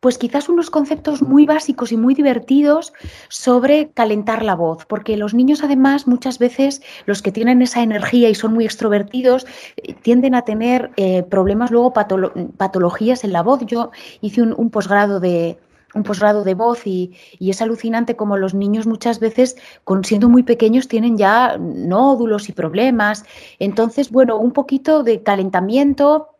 pues 0.00 0.18
quizás 0.18 0.48
unos 0.48 0.70
conceptos 0.70 1.22
muy 1.22 1.46
básicos 1.46 1.90
y 1.92 1.96
muy 1.96 2.14
divertidos 2.14 2.92
sobre 3.28 3.90
calentar 3.90 4.44
la 4.44 4.54
voz, 4.54 4.84
porque 4.86 5.16
los 5.16 5.34
niños 5.34 5.64
además 5.64 6.06
muchas 6.06 6.38
veces 6.38 6.82
los 7.06 7.22
que 7.22 7.32
tienen 7.32 7.62
esa 7.62 7.82
energía 7.82 8.28
y 8.28 8.34
son 8.34 8.54
muy 8.54 8.64
extrovertidos 8.64 9.46
eh, 9.76 9.94
tienden 9.94 10.34
a 10.34 10.42
tener 10.42 10.90
eh, 10.96 11.22
problemas 11.22 11.70
luego 11.70 11.92
patologías 11.92 13.24
en 13.24 13.32
la 13.32 13.42
voz. 13.42 13.60
Yo 13.66 13.90
hice 14.20 14.42
un 14.42 14.70
posgrado 14.70 15.18
de, 15.18 15.58
un 15.96 16.02
posgrado 16.02 16.44
de 16.44 16.54
voz 16.54 16.86
y, 16.86 17.12
es 17.40 17.62
alucinante 17.62 18.16
como 18.16 18.36
los 18.36 18.54
niños 18.54 18.86
muchas 18.86 19.18
veces, 19.18 19.56
con, 19.84 20.04
siendo 20.04 20.28
muy 20.28 20.42
pequeños, 20.42 20.88
tienen 20.88 21.16
ya 21.16 21.56
nódulos 21.58 22.48
y 22.48 22.52
problemas. 22.52 23.24
Entonces, 23.58 24.10
bueno, 24.10 24.36
un 24.38 24.52
poquito 24.52 25.02
de 25.02 25.22
calentamiento, 25.22 26.35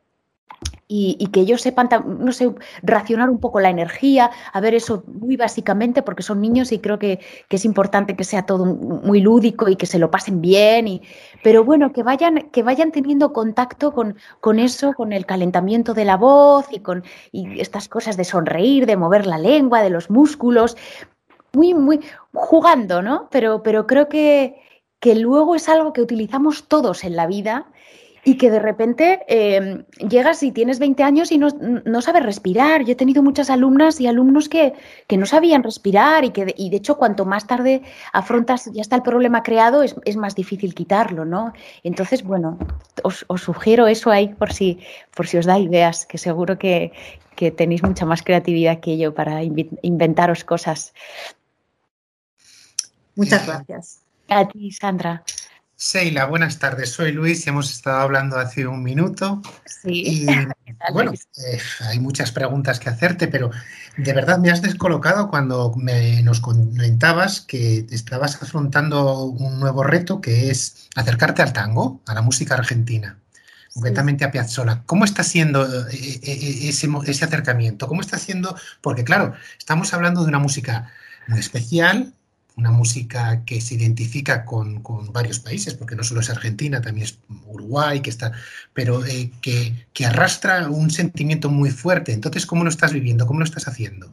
y, 0.89 1.27
que 1.33 1.41
ellos 1.41 1.63
sepan, 1.63 1.89
no 2.19 2.31
sé, 2.33 2.55
racionar 2.83 3.29
un 3.29 3.41
poco 3.41 3.61
la 3.61 3.71
energía, 3.71 4.31
a 4.53 4.61
ver 4.61 4.75
eso 4.75 5.03
muy 5.07 5.37
básicamente, 5.37 6.03
porque 6.03 6.23
son 6.23 6.41
niños 6.41 6.71
y 6.73 6.79
creo 6.79 6.99
que, 6.99 7.21
es 7.51 7.65
importante 7.65 8.17
que 8.17 8.25
sea 8.25 8.45
todo 8.45 8.67
muy 8.67 9.21
lúdico 9.21 9.69
y 9.69 9.77
que 9.77 9.87
se 9.87 9.99
lo 9.99 10.11
pasen 10.11 10.41
bien, 10.41 10.87
y, 10.89 11.03
pero 11.43 11.65
bueno, 11.65 11.93
que 11.93 12.03
vayan, 12.03 12.51
que 12.53 12.63
vayan 12.63 12.93
teniendo 12.93 13.33
contacto 13.33 13.93
con, 13.93 14.17
con 14.41 14.59
eso, 14.59 14.93
con 14.93 15.13
el 15.13 15.27
calentamiento 15.27 15.95
de 15.95 16.05
la 16.05 16.17
voz 16.17 16.67
y 16.71 16.81
con 16.81 17.03
y 17.33 17.61
estas 17.61 17.89
cosas 17.89 18.17
de 18.17 18.25
sonreír, 18.25 18.87
de 18.87 18.97
mover 18.97 19.27
la 19.27 19.39
lengua, 19.39 19.83
de 19.83 19.91
los 19.91 20.11
músculos, 20.11 20.77
muy, 21.53 21.75
muy 21.75 22.01
jugando, 22.33 23.03
¿no? 23.03 23.29
Pero, 23.31 23.63
pero 23.63 23.87
creo 23.87 24.09
que, 24.09 24.63
que 25.01 25.15
luego 25.15 25.55
es 25.55 25.69
algo 25.69 25.93
que 25.93 26.03
utilizamos 26.03 26.69
todos 26.69 27.05
en 27.05 27.17
la 27.17 27.27
vida 27.27 27.67
y 28.27 28.39
que 28.39 28.51
de 28.51 28.59
repente 28.59 29.21
em, 29.29 29.85
llegas 29.99 30.43
y 30.43 30.51
tienes 30.51 30.81
20 30.81 31.05
años 31.05 31.31
y 31.31 31.39
no, 31.39 32.03
sabes 32.03 32.25
respirar. 32.25 32.85
Yo 32.85 32.93
he 32.93 32.97
tenido 32.97 33.23
muchas 33.23 33.51
alumnas 33.51 34.01
y 34.01 34.09
alumnos 34.09 34.49
que, 34.49 34.75
no 35.17 35.27
sabían 35.27 35.63
respirar 35.63 36.25
y 36.25 36.31
que 36.31 36.47
de, 36.47 36.55
y 36.59 36.69
de 36.71 36.79
hecho 36.79 36.97
cuanto 36.97 37.25
más 37.25 37.47
tarde 37.47 37.83
afrontas, 38.13 38.69
ya 38.73 38.83
está 38.83 38.97
el 38.97 39.03
problema 39.03 39.45
creado, 39.45 39.85
es, 39.85 40.17
más 40.17 40.35
difícil 40.35 40.75
quitarlo, 40.75 41.25
¿no? 41.25 41.53
Entonces, 41.85 42.25
bueno, 42.25 42.59
os, 43.05 43.25
sugiero 43.37 43.87
eso 43.87 44.11
ahí 44.11 44.35
por 44.35 44.53
si, 44.53 44.81
por 45.15 45.29
si 45.29 45.37
os 45.37 45.47
da 45.47 45.61
ideas, 45.61 46.05
que 46.05 46.19
seguro 46.19 46.59
que, 46.59 46.91
que 47.37 47.53
tenéis 47.53 47.85
mucha 47.85 48.07
más 48.07 48.25
creatividad 48.25 48.81
que 48.81 48.99
yo 48.99 49.15
para 49.15 49.45
inventaros 49.45 50.43
cosas. 50.43 50.95
Muchas 53.15 53.47
gracias. 53.47 54.01
A 54.29 54.49
ti, 54.49 54.73
Sandra. 54.73 55.23
Seila, 55.79 56.25
buenas 56.25 56.59
tardes. 56.59 56.91
Soy 56.91 57.13
Luis 57.13 57.47
y 57.47 57.51
hemos 57.51 57.71
estado 57.71 57.99
hablando 58.01 58.39
hace 58.39 58.67
un 58.67 58.83
minuto. 58.83 59.43
Sí. 59.67 60.25
Y 60.25 60.27
bueno, 60.93 61.13
eh, 61.13 61.59
hay 61.81 62.01
muchas 62.01 62.33
preguntas 62.33 62.81
que 62.81 62.89
hacerte, 62.89 63.29
pero 63.29 63.51
de 63.99 64.13
verdad 64.15 64.39
me 64.39 64.51
has 64.51 64.63
descolocado 64.63 65.29
cuando 65.29 65.75
me, 65.77 66.23
nos 66.23 66.41
comentabas 66.41 67.43
que 67.43 67.87
estabas 67.91 68.43
afrontando 68.43 69.25
un 69.25 69.61
nuevo 69.61 69.83
reto 69.83 70.23
que 70.23 70.51
es 70.51 70.89
acercarte 70.97 71.43
al 71.43 71.53
tango, 71.53 72.01
a 72.07 72.15
la 72.15 72.23
música 72.23 72.55
argentina, 72.55 73.19
concretamente 73.75 74.25
a 74.25 74.31
Piazzolla. 74.31 74.83
¿Cómo 74.87 75.05
está 75.05 75.25
siendo 75.25 75.63
eh, 75.91 76.21
eh, 76.23 76.69
ese, 76.71 76.89
ese 77.05 77.25
acercamiento? 77.27 77.87
¿Cómo 77.87 78.01
está 78.01 78.19
siendo? 78.19 78.57
Porque 78.81 79.05
claro, 79.05 79.35
estamos 79.59 79.93
hablando 79.93 80.23
de 80.23 80.29
una 80.29 80.39
música 80.39 80.91
muy 81.29 81.39
especial, 81.39 82.15
una 82.57 82.71
música 82.71 83.45
que 83.45 83.61
se 83.61 83.75
identifica 83.75 84.45
con, 84.45 84.83
varios 85.13 85.39
países, 85.39 85.75
porque 85.75 85.95
no 85.95 86.03
solo 86.03 86.21
es 86.21 86.31
Argentina, 86.31 86.81
también 86.81 87.05
es 87.05 87.19
Uruguay, 87.47 88.01
que 88.01 88.11
está, 88.11 88.33
pero 88.73 89.05
eh, 89.05 89.31
que, 89.43 89.87
que, 89.93 90.07
arrastra 90.07 90.69
un 90.69 90.91
sentimiento 90.91 91.51
muy 91.51 91.71
fuerte. 91.71 92.13
Entonces, 92.13 92.47
¿cómo 92.47 92.65
lo 92.65 92.71
estás 92.71 92.93
viviendo? 92.93 93.27
¿Cómo 93.27 93.41
lo 93.41 93.45
estás 93.45 93.69
haciendo? 93.69 94.11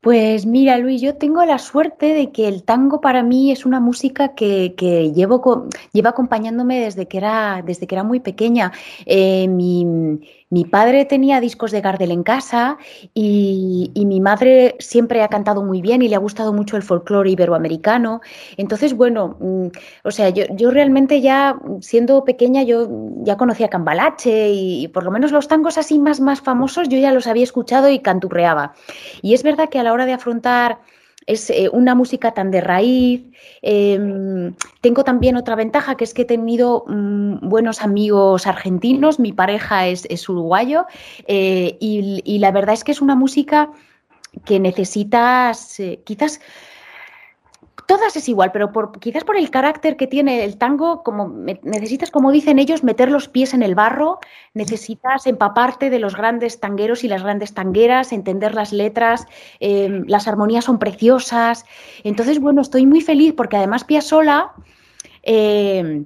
Pues 0.00 0.46
mira, 0.46 0.78
Luis, 0.78 1.02
yo 1.02 1.16
tengo 1.16 1.44
la 1.44 1.58
suerte 1.58 2.06
de 2.14 2.32
que 2.32 2.48
el 2.48 2.62
tango 2.62 3.02
para 3.02 3.22
mí 3.22 3.52
es 3.52 3.66
una 3.66 3.80
música 3.80 4.34
que, 4.34 4.74
llevo, 5.14 5.68
lleva 5.92 6.10
acompañándome 6.10 6.80
desde 6.80 7.06
que 7.06 7.18
era, 7.18 7.62
desde 7.62 7.86
que 7.86 7.96
era 7.96 8.04
muy 8.04 8.18
pequeña. 8.20 8.72
Eh, 9.04 9.46
mi 10.50 10.64
padre 10.64 11.04
tenía 11.04 11.40
discos 11.40 11.70
de 11.70 11.80
Gardel 11.80 12.10
en 12.10 12.24
casa 12.24 12.76
y, 13.14 13.92
mi 13.94 14.20
madre 14.20 14.74
siempre 14.80 15.22
ha 15.22 15.28
cantado 15.28 15.62
muy 15.62 15.80
bien 15.80 16.02
y 16.02 16.08
le 16.08 16.16
ha 16.16 16.18
gustado 16.18 16.52
mucho 16.52 16.76
el 16.76 16.82
folclore 16.82 17.30
iberoamericano. 17.30 18.20
Entonces, 18.56 18.94
bueno, 18.94 19.36
mm, 19.38 19.66
o 20.02 20.10
sea, 20.10 20.30
yo, 20.30 20.70
realmente 20.72 21.20
ya 21.20 21.56
siendo 21.80 22.24
pequeña 22.24 22.64
yo 22.64 22.88
ya 23.22 23.36
conocía 23.36 23.68
Cambalache 23.68 24.50
y, 24.50 24.88
por 24.88 25.04
lo 25.04 25.12
menos 25.12 25.30
los 25.30 25.46
tangos 25.46 25.78
así 25.78 26.00
más, 26.00 26.20
más 26.20 26.40
famosos 26.40 26.88
yo 26.88 26.98
ya 26.98 27.12
los 27.12 27.28
había 27.28 27.44
escuchado 27.44 27.88
y 27.88 28.00
canturreaba. 28.00 28.74
Y 29.22 29.34
es 29.34 29.44
verdad 29.44 29.68
que 29.68 29.78
a 29.78 29.84
la 29.84 29.92
hora 29.92 30.06
de 30.06 30.14
afrontar 30.14 30.78
es 31.30 31.48
eh, 31.50 31.68
una 31.72 31.94
música 31.94 32.32
tan 32.32 32.50
de 32.50 32.60
raíz. 32.60 33.22
Em, 33.62 34.54
tengo 34.80 35.04
también 35.04 35.36
otra 35.36 35.54
ventaja 35.54 35.96
que 35.96 36.04
es 36.04 36.12
que 36.12 36.22
he 36.22 36.24
tenido 36.24 36.84
mm, 36.88 37.48
buenos 37.48 37.82
amigos 37.82 38.46
argentinos, 38.46 39.20
mi 39.20 39.32
pareja 39.32 39.86
es, 39.86 40.28
uruguayo 40.28 40.86
eh, 41.26 41.76
y, 41.80 42.38
la 42.38 42.50
verdad 42.50 42.74
es 42.74 42.84
que 42.84 42.92
es 42.92 43.00
una 43.00 43.14
música 43.14 43.70
que 44.44 44.58
necesitas, 44.60 45.78
eh, 45.80 46.00
quizás 46.04 46.40
todas 47.90 48.14
es 48.14 48.28
igual, 48.28 48.52
pero 48.52 48.70
quizás 49.00 49.24
por 49.24 49.36
el 49.36 49.50
carácter 49.50 49.96
que 49.96 50.06
tiene 50.06 50.44
el 50.44 50.58
tango, 50.58 51.02
como 51.02 51.28
necesitas, 51.64 52.12
como 52.12 52.30
dicen 52.30 52.60
ellos, 52.60 52.84
meter 52.84 53.10
los 53.10 53.26
pies 53.26 53.52
en 53.52 53.64
el 53.64 53.74
barro, 53.74 54.20
necesitas 54.54 55.26
empaparte 55.26 55.90
de 55.90 55.98
los 55.98 56.14
grandes 56.14 56.60
tangueros 56.60 57.02
y 57.02 57.08
las 57.08 57.24
grandes 57.24 57.52
tangueras, 57.52 58.12
entender 58.12 58.54
las 58.54 58.72
letras, 58.72 59.26
em, 59.58 60.04
las 60.06 60.28
armonías 60.28 60.66
son 60.66 60.78
preciosas. 60.78 61.64
Entonces, 62.04 62.38
bueno, 62.38 62.60
estoy 62.62 62.86
muy 62.86 63.00
feliz 63.00 63.34
porque 63.36 63.56
además 63.56 63.82
Piazzolla... 63.82 64.52
Eh, 65.24 66.04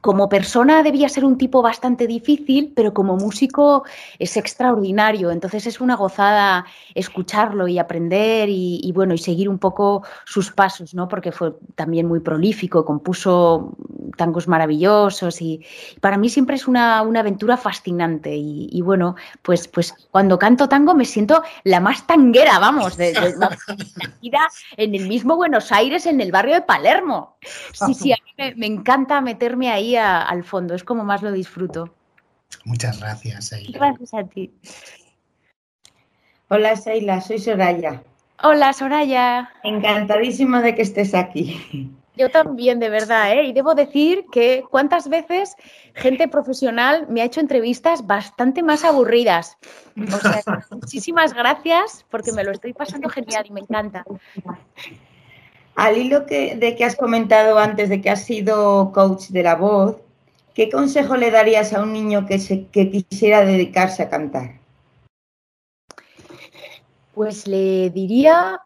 como 0.00 0.28
persona 0.28 0.82
debía 0.82 1.08
ser 1.08 1.24
un 1.24 1.36
tipo 1.36 1.62
bastante 1.62 2.06
difícil, 2.06 2.72
pero 2.74 2.94
como 2.94 3.16
músico 3.16 3.84
es 4.18 4.36
extraordinario. 4.36 5.30
Entonces 5.30 5.66
es 5.66 5.80
una 5.80 5.96
gozada 5.96 6.64
escucharlo 6.94 7.68
y 7.68 7.78
aprender 7.78 8.48
y, 8.50 8.90
bueno, 8.94 9.14
y 9.14 9.18
seguir 9.18 9.48
un 9.48 9.58
poco 9.58 10.04
sus 10.24 10.52
pasos, 10.52 10.94
¿no? 10.94 11.08
Porque 11.08 11.32
fue 11.32 11.54
también 11.74 12.06
muy 12.06 12.20
prolífico, 12.20 12.84
compuso 12.84 13.76
tangos 14.16 14.48
maravillosos 14.48 15.40
y, 15.40 15.64
para 16.00 16.16
mí 16.16 16.28
siempre 16.28 16.56
es 16.56 16.66
una, 16.66 17.00
aventura 17.00 17.56
fascinante. 17.56 18.34
Y, 18.34 18.80
bueno, 18.82 19.16
pues, 19.42 19.68
pues 19.68 19.94
cuando 20.10 20.38
canto 20.38 20.68
tango 20.68 20.94
me 20.94 21.04
siento 21.04 21.42
la 21.64 21.80
más 21.80 22.06
tanguera, 22.06 22.58
vamos, 22.58 22.96
de, 22.96 23.12
en 24.76 24.94
el 24.94 25.08
mismo 25.08 25.36
Buenos 25.36 25.72
Aires, 25.72 26.06
en 26.06 26.20
el 26.20 26.32
barrio 26.32 26.54
de 26.54 26.62
Palermo. 26.62 27.36
Sí, 27.72 27.94
sí, 27.94 28.12
a 28.12 28.16
mí 28.16 28.52
me 28.56 28.66
encanta 28.66 29.20
meterme 29.20 29.70
ahí 29.70 29.89
al 29.96 30.44
fondo, 30.44 30.74
es 30.74 30.84
como 30.84 31.04
más 31.04 31.22
lo 31.22 31.32
disfruto. 31.32 31.94
Muchas 32.64 33.00
gracias, 33.00 33.46
Seila. 33.46 33.78
Gracias 33.78 34.14
a 34.14 34.24
ti. 34.24 34.52
Hola, 36.48 36.76
Seila, 36.76 37.20
soy 37.20 37.38
Soraya. 37.38 38.02
Hola, 38.42 38.72
Soraya. 38.72 39.50
Encantadísimo 39.62 40.60
de 40.60 40.74
que 40.74 40.82
estés 40.82 41.14
aquí. 41.14 41.90
Yo 42.16 42.28
también, 42.28 42.80
de 42.80 42.90
verdad, 42.90 43.32
¿eh? 43.32 43.44
Y 43.44 43.52
debo 43.52 43.74
decir 43.74 44.26
que 44.32 44.64
cuántas 44.70 45.08
veces 45.08 45.56
gente 45.94 46.28
profesional 46.28 47.06
me 47.08 47.22
ha 47.22 47.24
hecho 47.24 47.40
entrevistas 47.40 48.06
bastante 48.06 48.62
más 48.62 48.84
aburridas. 48.84 49.56
O 49.96 50.18
sea, 50.18 50.42
muchísimas 50.70 51.32
gracias 51.32 52.04
porque 52.10 52.32
me 52.32 52.44
lo 52.44 52.50
estoy 52.50 52.72
pasando 52.72 53.08
genial 53.08 53.46
y 53.48 53.52
me 53.52 53.60
encanta. 53.60 54.04
Al 55.80 55.96
hilo 55.96 56.20
de 56.20 56.74
que 56.76 56.84
has 56.84 56.94
comentado 56.94 57.58
antes 57.58 57.88
de 57.88 58.02
que 58.02 58.10
has 58.10 58.22
sido 58.22 58.92
coach 58.92 59.28
de 59.28 59.42
la 59.42 59.54
voz, 59.54 59.96
¿qué 60.52 60.68
consejo 60.68 61.16
le 61.16 61.30
darías 61.30 61.72
a 61.72 61.82
un 61.82 61.94
niño 61.94 62.26
que, 62.26 62.68
quisiera 62.70 63.46
dedicarse 63.46 64.02
a 64.02 64.10
cantar? 64.10 64.60
Pues 67.14 67.46
le 67.46 67.88
diría 67.88 68.60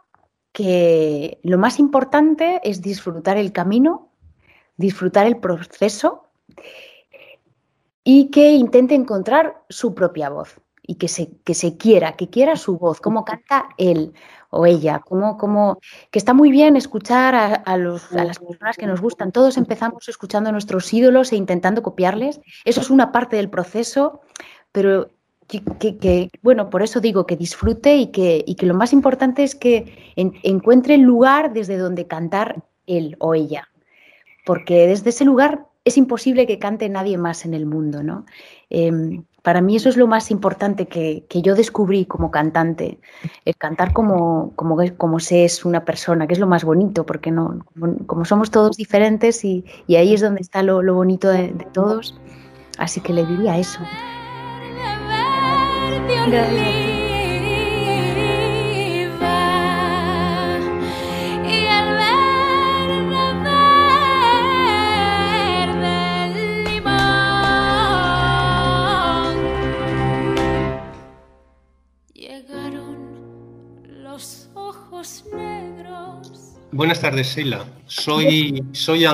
que 0.51 1.39
lo 1.45 1.57
más 1.57 1.79
importante 1.79 2.61
es 2.65 2.83
disfrutar 2.83 3.37
el 3.37 3.53
camino, 3.53 4.09
disfrutar 4.77 5.29
el 5.29 5.37
proceso 5.37 6.25
y 8.03 8.33
que 8.33 8.55
intente 8.55 8.97
encontrar 8.97 9.63
su 9.69 9.95
propia 9.95 10.31
voz 10.31 10.61
y 10.87 10.97
que 10.97 11.09
se, 11.09 11.31
que 11.45 11.55
se 11.55 11.77
quiera, 11.77 12.17
que 12.17 12.29
quiera 12.29 12.57
su 12.57 12.79
voz, 12.79 13.01
cómo 13.01 13.25
canta 13.25 13.69
él 13.79 14.13
o 14.51 14.67
ella, 14.67 15.01
cómo, 15.01 15.37
cómo, 15.37 15.81
que 16.11 16.19
está 16.19 16.35
muy 16.35 16.51
bien 16.51 16.77
escuchar 16.77 17.35
a, 17.35 17.77
los, 17.77 18.13
a, 18.13 18.25
las 18.25 18.39
personas 18.39 18.77
que 18.77 18.87
nos 18.87 19.01
gustan. 19.01 19.33
Todos 19.33 19.57
empezamos 19.57 20.09
escuchando 20.09 20.51
a 20.51 20.53
nuestros 20.53 20.93
ídolos 20.93 21.33
e 21.33 21.37
intentando 21.37 21.83
copiarles. 21.83 22.41
Eso 22.65 22.81
es 22.81 22.91
una 22.91 23.11
parte 23.11 23.37
del 23.37 23.51
proceso, 23.51 24.21
pero 24.71 25.09
que, 25.49 26.31
bueno, 26.43 26.71
por 26.71 26.83
eso 26.83 27.01
digo 27.01 27.27
que 27.27 27.37
disfrute 27.37 27.97
y 27.97 28.07
que, 28.09 28.45
y 28.47 28.55
que 28.55 28.67
lo 28.67 28.75
más 28.75 28.93
importante 28.93 29.43
es 29.43 29.55
que 29.55 30.15
encuentre 30.17 30.95
el 30.95 31.03
lugar 31.03 31.53
desde 31.53 31.77
donde 31.77 32.07
cantar 32.07 32.63
él 32.87 33.17
o 33.19 33.35
ella, 33.35 33.69
porque 34.47 34.87
desde 34.87 35.11
ese 35.11 35.25
lugar 35.25 35.67
es 35.85 35.99
imposible 35.99 36.47
que 36.47 36.59
cante 36.59 36.89
nadie 36.89 37.19
más 37.19 37.45
en 37.45 37.55
el 37.55 37.67
mundo, 37.67 38.03
¿no? 38.03 38.25
Em, 38.71 39.25
para 39.45 39.61
mí 39.61 39.77
eso 39.77 39.91
es 39.91 39.99
lo 39.99 40.07
más 40.07 40.31
importante 40.31 40.89
que, 40.89 41.23
yo 41.43 41.55
descubrí 41.55 42.07
como 42.07 42.31
cantante, 42.31 42.99
el 43.45 43.55
cantar 43.57 43.93
como, 43.93 44.53
como, 44.57 44.79
como 44.97 45.21
se 45.21 45.45
es 45.45 45.67
una 45.67 45.85
persona, 45.85 46.27
que 46.27 46.33
es 46.33 46.39
lo 46.41 46.47
más 46.47 46.65
bonito, 46.65 47.05
porque 47.05 47.31
no, 47.31 47.63
como, 48.07 48.25
somos 48.25 48.51
todos 48.51 48.79
diferentes 48.79 49.45
y, 49.45 49.63
ahí 49.91 50.15
es 50.15 50.23
donde 50.23 50.41
está 50.41 50.63
lo, 50.63 50.83
bonito 50.95 51.29
de, 51.29 51.53
de, 51.53 51.67
todos, 51.75 52.19
así 52.79 53.03
que 53.03 53.13
le 53.13 53.27
diría 53.27 53.59
eso. 53.59 53.81
Buenas 76.75 77.01
tardes, 77.01 77.37
Sheila. 77.37 77.65
Soy, 77.87 78.61
soy, 78.73 79.07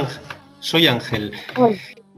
soy 0.61 0.87
Ángel. 0.87 1.35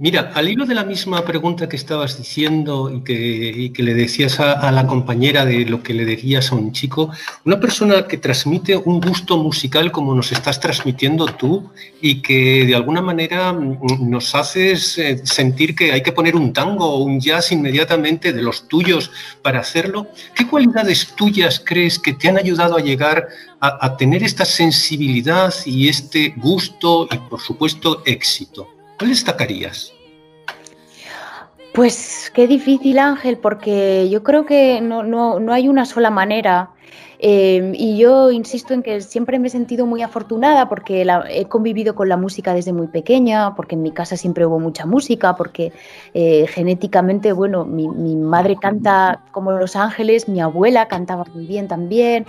Mira, 0.02 0.32
al 0.34 0.48
hilo 0.48 0.66
de 0.66 0.74
la 0.74 0.82
misma 0.82 1.24
pregunta 1.24 1.68
que 1.68 1.76
estabas 1.76 2.18
diciendo 2.18 2.90
y 2.92 3.70
que, 3.70 3.82
le 3.84 3.94
decías 3.94 4.40
a, 4.40 4.72
la 4.72 4.84
compañera 4.84 5.44
de 5.44 5.64
lo 5.64 5.80
que 5.80 5.94
le 5.94 6.04
dirías 6.04 6.50
a 6.50 6.56
un 6.56 6.72
chico, 6.72 7.12
una 7.44 7.60
persona 7.60 8.08
que 8.08 8.16
transmite 8.16 8.76
un 8.76 9.00
gusto 9.00 9.36
musical 9.36 9.92
como 9.92 10.12
nos 10.12 10.32
estás 10.32 10.58
transmitiendo 10.58 11.26
tú 11.26 11.70
y 12.00 12.20
que 12.20 12.66
de 12.66 12.74
alguna 12.74 13.00
manera 13.00 13.52
mm, 13.52 14.10
nos 14.10 14.34
haces 14.34 14.98
eh, 14.98 15.20
sentir 15.24 15.76
que 15.76 15.92
hay 15.92 16.02
que 16.02 16.10
poner 16.10 16.34
un 16.34 16.52
tango 16.52 16.84
o 16.84 17.04
un 17.04 17.20
jazz 17.20 17.52
inmediatamente 17.52 18.32
de 18.32 18.42
los 18.42 18.66
tuyos 18.66 19.12
para 19.40 19.60
hacerlo, 19.60 20.08
¿qué 20.34 20.48
cualidades 20.48 21.14
tuyas 21.14 21.62
crees 21.64 22.00
que 22.00 22.14
te 22.14 22.28
han 22.28 22.38
ayudado 22.38 22.76
a 22.76 22.80
llegar 22.80 23.28
a, 23.60 23.86
a 23.86 23.96
tener 23.96 24.24
esta 24.24 24.44
sensibilidad 24.44 25.54
y 25.64 25.86
este 25.86 26.34
gusto 26.38 27.06
y 27.08 27.18
por 27.18 27.40
supuesto 27.40 28.02
éxito? 28.04 28.66
¿Cuál 28.98 29.10
destacarías? 29.10 29.91
Pues 31.72 32.30
qué 32.34 32.46
difícil, 32.46 32.98
Ángel, 32.98 33.38
porque 33.38 34.08
yo 34.10 34.22
creo 34.22 34.44
que 34.44 34.80
no, 34.82 35.40
hay 35.50 35.68
una 35.68 35.86
sola 35.86 36.10
manera. 36.10 36.70
Em, 37.24 37.72
y 37.74 37.96
yo 37.98 38.30
insisto 38.32 38.74
en 38.74 38.82
que 38.82 39.00
siempre 39.00 39.38
me 39.38 39.46
he 39.46 39.50
sentido 39.50 39.86
muy 39.86 40.02
afortunada 40.02 40.68
porque 40.68 41.06
he 41.30 41.44
convivido 41.46 41.94
con 41.94 42.08
la 42.08 42.16
música 42.16 42.52
desde 42.52 42.72
muy 42.72 42.88
pequeña, 42.88 43.54
porque 43.54 43.76
en 43.76 43.82
mi 43.82 43.92
casa 43.92 44.16
siempre 44.16 44.44
hubo 44.44 44.58
mucha 44.58 44.86
música, 44.86 45.34
porque 45.36 45.72
eh, 46.14 46.46
genéticamente, 46.48 47.32
bueno, 47.32 47.64
mi, 47.64 48.16
madre 48.16 48.56
canta 48.60 49.20
como 49.30 49.52
Los 49.52 49.76
Ángeles, 49.76 50.28
mi 50.28 50.40
abuela 50.40 50.88
cantaba 50.88 51.24
muy 51.32 51.46
bien 51.46 51.68
también. 51.68 52.26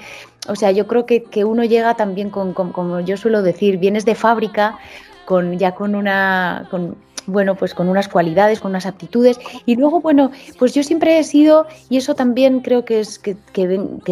O 0.47 0.55
sea, 0.55 0.71
yo 0.71 0.87
creo 0.87 1.05
que, 1.05 1.25
uno 1.43 1.63
llega 1.65 1.95
también 1.95 2.29
con, 2.29 2.53
como 2.53 2.99
yo 3.01 3.17
suelo 3.17 3.41
decir, 3.41 3.77
vienes 3.77 4.05
de 4.05 4.15
fábrica 4.15 4.77
con 5.25 5.57
ya 5.57 5.73
con 5.73 5.95
una 5.95 6.67
con, 6.69 6.97
bueno, 7.25 7.55
pues 7.55 7.73
con 7.73 7.89
unas 7.89 8.07
cualidades, 8.07 8.59
con 8.59 8.71
unas 8.71 8.85
aptitudes. 8.85 9.39
Y 9.65 9.75
luego, 9.75 10.01
bueno, 10.01 10.31
pues 10.59 10.73
yo 10.73 10.83
siempre 10.83 11.19
he 11.19 11.23
sido, 11.23 11.67
y 11.89 11.97
eso 11.97 12.15
también 12.15 12.61
creo 12.61 12.85
que 12.85 12.99
es 12.99 13.19
que, 13.19 13.35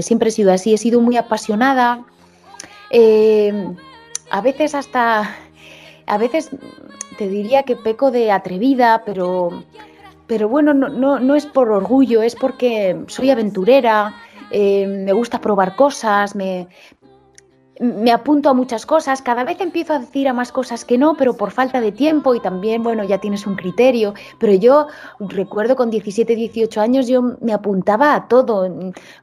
siempre 0.02 0.30
he 0.30 0.32
sido 0.32 0.52
así, 0.52 0.74
he 0.74 0.78
sido 0.78 1.02
muy 1.02 1.18
apasionada. 1.18 2.04
Eh, 2.90 3.74
a 4.30 4.42
veces 4.42 4.76
hasta, 4.76 5.36
a 6.06 6.18
veces 6.18 6.50
te 7.18 7.28
diría 7.28 7.64
que 7.64 7.76
peco 7.76 8.12
de 8.12 8.32
atrevida, 8.32 9.04
pero, 9.06 9.64
pero 10.28 10.50
bueno, 10.50 10.74
no, 10.74 10.90
no, 10.90 11.20
no 11.20 11.36
es 11.36 11.46
por 11.46 11.70
orgullo, 11.70 12.22
es 12.22 12.36
porque 12.36 12.98
soy 13.08 13.30
aventurera, 13.30 14.16
eh, 14.52 14.86
me 14.88 15.14
gusta 15.14 15.40
probar 15.40 15.76
cosas, 15.76 16.36
me, 16.36 16.68
me 17.82 18.12
apunto 18.12 18.48
a 18.48 18.54
muchas 18.54 18.86
cosas, 18.86 19.24
cada 19.24 19.44
vez 19.44 19.60
empiezo 19.60 19.94
a 19.94 20.00
decir 20.00 20.28
a 20.28 20.34
más 20.34 20.52
cosas 20.52 20.86
que 20.86 21.00
no, 21.00 21.16
pero 21.16 21.36
por 21.36 21.50
falta 21.50 21.82
de 21.82 21.92
tiempo 21.92 22.36
y 22.36 22.40
también, 22.40 22.84
bueno, 22.84 23.04
ya 23.04 23.18
tienes 23.18 23.48
un 23.48 23.56
criterio, 23.56 24.14
pero 24.38 24.54
yo 24.54 24.88
recuerdo 25.20 25.76
con 25.76 25.90
17, 25.90 26.36
18 26.36 26.80
años 26.80 27.08
yo 27.08 27.24
me 27.42 27.54
apuntaba 27.54 28.14
a 28.14 28.28
todo, 28.28 28.70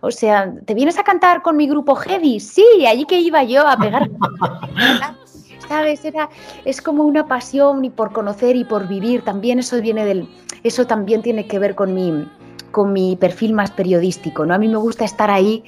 o 0.00 0.10
sea, 0.10 0.52
¿te 0.64 0.74
vienes 0.74 0.98
a 0.98 1.04
cantar 1.04 1.42
con 1.42 1.56
mi 1.56 1.68
grupo 1.68 1.94
Heavy? 1.94 2.40
Sí, 2.40 2.64
allí 2.84 3.04
que 3.04 3.20
iba 3.20 3.44
yo 3.44 3.66
a 3.66 3.76
pegar. 3.76 4.10
¿Sabes? 5.68 6.04
Era, 6.04 6.28
es 6.64 6.80
como 6.80 7.04
una 7.04 7.28
pasión 7.28 7.84
y 7.84 7.90
por 7.90 8.12
conocer 8.12 8.56
y 8.56 8.64
por 8.64 8.88
vivir, 8.88 9.22
también 9.22 9.60
eso 9.60 9.80
viene 9.80 10.04
del, 10.04 10.28
eso 10.64 10.84
también 10.86 11.22
tiene 11.22 11.46
que 11.46 11.60
ver 11.60 11.76
con 11.76 11.94
mi, 11.94 12.26
con 12.72 12.92
mi 12.92 13.16
perfil 13.16 13.52
más 13.52 13.70
periodístico, 13.70 14.46
¿no? 14.46 14.54
A 14.54 14.58
mí 14.58 14.66
me 14.66 14.78
gusta 14.78 15.04
estar 15.04 15.30
ahí 15.30 15.62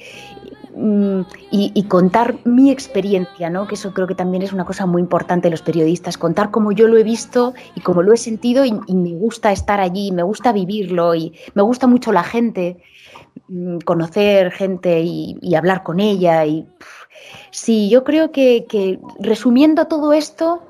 mm, 0.75 1.21
y, 1.51 1.83
contar 1.83 2.37
mi 2.45 2.71
experiencia, 2.71 3.49
¿no? 3.49 3.67
que 3.67 3.75
eso 3.75 3.93
creo 3.93 4.07
que 4.07 4.15
también 4.15 4.43
es 4.43 4.53
una 4.53 4.65
cosa 4.65 4.85
muy 4.85 5.01
importante 5.01 5.47
de 5.47 5.51
los 5.51 5.61
periodistas, 5.61 6.17
contar 6.17 6.51
cómo 6.51 6.71
yo 6.71 6.87
lo 6.87 6.97
he 6.97 7.03
visto 7.03 7.53
y 7.75 7.81
cómo 7.81 8.01
lo 8.01 8.13
he 8.13 8.17
sentido 8.17 8.65
y, 8.65 8.71
me 8.71 9.13
gusta 9.13 9.51
estar 9.51 9.79
allí, 9.79 10.11
me 10.11 10.23
gusta 10.23 10.51
vivirlo 10.51 11.15
y 11.15 11.33
me 11.53 11.61
gusta 11.61 11.87
mucho 11.87 12.11
la 12.11 12.23
gente, 12.23 12.77
mm, 13.47 13.79
conocer 13.79 14.51
gente 14.51 15.01
y, 15.01 15.55
hablar 15.55 15.83
con 15.83 15.99
ella. 15.99 16.45
Y, 16.45 16.65
sí, 17.51 17.89
yo 17.89 18.03
creo 18.03 18.31
que, 18.31 18.99
resumiendo 19.19 19.87
todo 19.87 20.13
esto, 20.13 20.61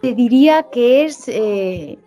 te 0.00 0.14
diría 0.14 0.64
que 0.72 1.04
es 1.04 1.24
eh, 1.28 1.98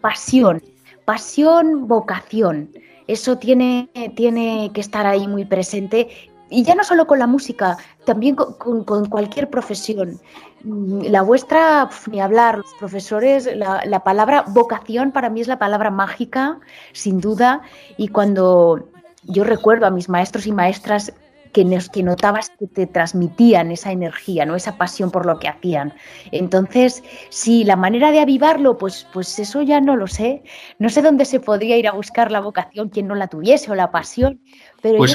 pasión, 0.00 0.62
pasión, 1.04 1.86
vocación. 1.88 2.70
Eso 3.06 3.36
tiene, 3.36 3.90
tiene 4.14 4.70
que 4.72 4.80
estar 4.80 5.06
ahí 5.06 5.26
muy 5.26 5.44
presente 5.44 6.08
y 6.52 6.62
ya 6.64 6.74
no 6.74 6.84
solo 6.84 7.06
con 7.06 7.18
la 7.18 7.26
música, 7.26 7.78
también 8.04 8.36
con, 8.36 8.84
cualquier 8.84 9.48
profesión. 9.48 10.20
La 10.64 11.22
vuestra, 11.22 11.88
ni 12.10 12.20
hablar, 12.20 12.58
los 12.58 12.74
profesores, 12.78 13.48
la, 13.56 14.04
palabra 14.04 14.44
vocación 14.48 15.12
para 15.12 15.30
mí 15.30 15.40
es 15.40 15.48
la 15.48 15.58
palabra 15.58 15.90
mágica, 15.90 16.60
sin 16.92 17.20
duda, 17.20 17.62
y 17.96 18.08
cuando 18.08 18.88
yo 19.24 19.44
recuerdo 19.44 19.86
a 19.86 19.90
mis 19.90 20.08
maestros 20.08 20.46
y 20.46 20.52
maestras 20.52 21.12
que, 21.52 21.78
que 21.92 22.02
notabas 22.02 22.50
que 22.58 22.66
te 22.66 22.86
transmitían 22.86 23.70
esa 23.70 23.90
energía, 23.90 24.44
¿no? 24.44 24.54
esa 24.54 24.76
pasión 24.76 25.10
por 25.10 25.24
lo 25.24 25.38
que 25.38 25.48
hacían. 25.48 25.94
Entonces, 26.32 27.02
si 27.30 27.64
la 27.64 27.76
manera 27.76 28.10
de 28.10 28.20
avivarlo, 28.20 28.76
pues, 28.76 29.06
pues 29.12 29.38
eso 29.38 29.62
ya 29.62 29.80
no 29.80 29.96
lo 29.96 30.06
sé. 30.06 30.42
No 30.78 30.88
sé 30.88 31.02
dónde 31.02 31.24
se 31.24 31.40
podría 31.40 31.76
ir 31.76 31.88
a 31.88 31.92
buscar 31.92 32.30
la 32.30 32.40
vocación 32.40 32.88
quien 32.88 33.06
no 33.06 33.14
la 33.14 33.28
tuviese 33.28 33.70
o 33.70 33.74
la 33.74 33.90
pasión. 33.90 34.40
Pero 34.80 34.98
pues, 34.98 35.14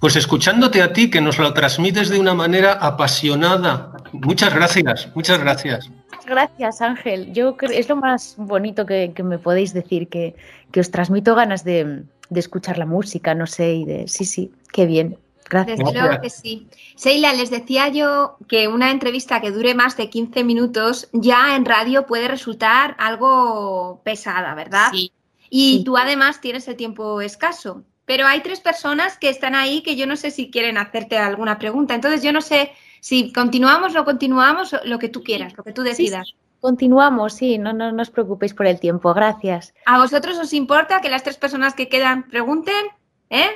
pues 0.00 0.16
escuchándote 0.16 0.82
a 0.82 0.92
ti, 0.92 1.10
que 1.10 1.20
nos 1.20 1.38
lo 1.38 1.52
transmites 1.52 2.08
de 2.08 2.18
una 2.18 2.34
manera 2.34 2.72
apasionada. 2.72 3.92
Muchas 4.12 4.54
gracias, 4.54 5.08
muchas 5.14 5.38
gracias. 5.38 5.90
Gracias, 6.26 6.80
Ángel. 6.80 7.32
Yo 7.32 7.56
creo 7.56 7.70
es 7.70 7.88
lo 7.88 7.96
más 7.96 8.34
bonito 8.36 8.86
que, 8.86 9.12
me 9.22 9.38
podéis 9.38 9.74
decir, 9.74 10.08
que, 10.08 10.34
que 10.72 10.80
os 10.80 10.90
transmito 10.90 11.34
ganas 11.34 11.64
de, 11.64 12.04
de 12.30 12.40
escuchar 12.40 12.78
la 12.78 12.86
música, 12.86 13.34
no 13.34 13.46
sé, 13.46 13.74
y 13.74 13.84
de 13.84 14.08
sí, 14.08 14.24
sí, 14.24 14.50
qué 14.72 14.86
bien. 14.86 15.18
Gracias. 15.50 15.78
Desde 15.78 15.92
luego 15.92 16.20
que 16.22 16.30
sí. 16.30 16.68
Seila, 16.94 17.32
les 17.32 17.50
decía 17.50 17.88
yo 17.88 18.36
que 18.48 18.68
una 18.68 18.92
entrevista 18.92 19.40
que 19.40 19.50
dure 19.50 19.74
más 19.74 19.96
de 19.96 20.08
15 20.08 20.44
minutos 20.44 21.08
ya 21.12 21.56
en 21.56 21.64
radio 21.64 22.06
puede 22.06 22.28
resultar 22.28 22.94
algo 22.98 24.00
pesada, 24.04 24.54
¿verdad? 24.54 24.90
Sí. 24.92 25.12
Y 25.50 25.82
tú 25.82 25.96
además 25.96 26.40
tienes 26.40 26.68
el 26.68 26.76
tiempo 26.76 27.20
escaso. 27.20 27.82
Pero 28.10 28.26
hay 28.26 28.40
tres 28.40 28.58
personas 28.58 29.16
que 29.16 29.28
están 29.28 29.54
ahí 29.54 29.82
que 29.82 29.94
yo 29.94 30.04
no 30.04 30.16
sé 30.16 30.32
si 30.32 30.50
quieren 30.50 30.78
hacerte 30.78 31.16
alguna 31.16 31.60
pregunta. 31.60 31.94
Entonces 31.94 32.24
yo 32.24 32.32
no 32.32 32.40
sé 32.40 32.72
si 32.98 33.32
continuamos 33.32 33.94
o 33.94 33.98
no 33.98 34.04
continuamos, 34.04 34.74
lo 34.84 34.98
que 34.98 35.08
tú 35.08 35.22
quieras, 35.22 35.56
lo 35.56 35.62
que 35.62 35.72
tú 35.72 35.84
decidas. 35.84 36.34
Continuamos, 36.58 37.34
sí, 37.34 37.56
no, 37.56 37.72
no, 37.72 37.92
no 37.92 38.02
os 38.02 38.10
preocupéis 38.10 38.52
por 38.52 38.66
el 38.66 38.80
tiempo, 38.80 39.14
gracias. 39.14 39.74
¿A 39.86 39.98
vosotros 39.98 40.36
os 40.38 40.52
importa 40.54 41.00
que 41.00 41.08
las 41.08 41.22
tres 41.22 41.36
personas 41.36 41.74
que 41.74 41.88
quedan 41.88 42.24
pregunten? 42.24 42.84
¿Eh? 43.30 43.46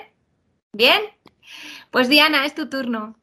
¿Bien? 0.73 1.01
Pues 1.91 2.09
Diana, 2.09 2.47
es 2.47 2.55
tu 2.55 2.69
turno. 2.69 3.17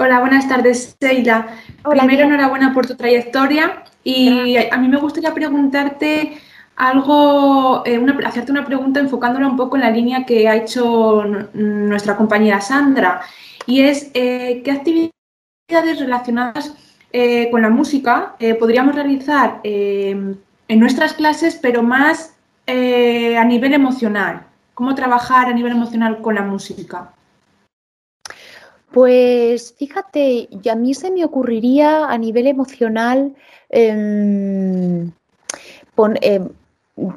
Hola, 0.00 0.18
buenas 0.18 0.48
tardes, 0.48 0.96
Seila. 1.00 1.56
Primero, 1.88 2.24
enhorabuena 2.24 2.74
por 2.74 2.84
tu 2.84 2.96
trayectoria 2.96 3.84
y 4.02 4.56
a 4.56 4.76
mí 4.76 4.88
me 4.88 4.98
gustaría 4.98 5.32
preguntarte 5.32 6.42
algo, 6.78 7.82
eh, 7.84 8.00
hacerte 8.24 8.52
una 8.52 8.64
pregunta 8.64 9.00
enfocándola 9.00 9.48
un 9.48 9.56
poco 9.56 9.76
en 9.76 9.82
la 9.82 9.90
línea 9.90 10.24
que 10.24 10.48
ha 10.48 10.54
hecho 10.54 11.24
nuestra 11.52 12.16
compañera 12.16 12.60
Sandra 12.60 13.20
y 13.66 13.80
es 13.80 14.12
eh, 14.14 14.62
qué 14.64 14.70
actividades 14.70 15.98
relacionadas 15.98 16.74
eh, 17.12 17.50
con 17.50 17.62
la 17.62 17.70
música 17.70 18.36
podríamos 18.60 18.94
realizar 18.94 19.60
en 19.64 20.38
nuestras 20.68 21.14
clases, 21.14 21.58
pero 21.60 21.82
más 21.82 22.36
a 22.66 23.44
nivel 23.44 23.74
emocional. 23.74 24.46
¿Cómo 24.74 24.94
trabajar 24.94 25.48
a 25.48 25.54
nivel 25.54 25.72
emocional 25.72 26.20
con 26.20 26.36
la 26.36 26.42
música? 26.42 27.12
Pues 28.92 29.74
fíjate, 29.76 30.48
a 30.70 30.74
mí 30.76 30.94
se 30.94 31.10
me 31.10 31.24
ocurriría 31.24 32.06
a 32.06 32.16
nivel 32.16 32.46
emocional, 32.46 33.34
em, 33.68 35.10
em, 36.20 36.48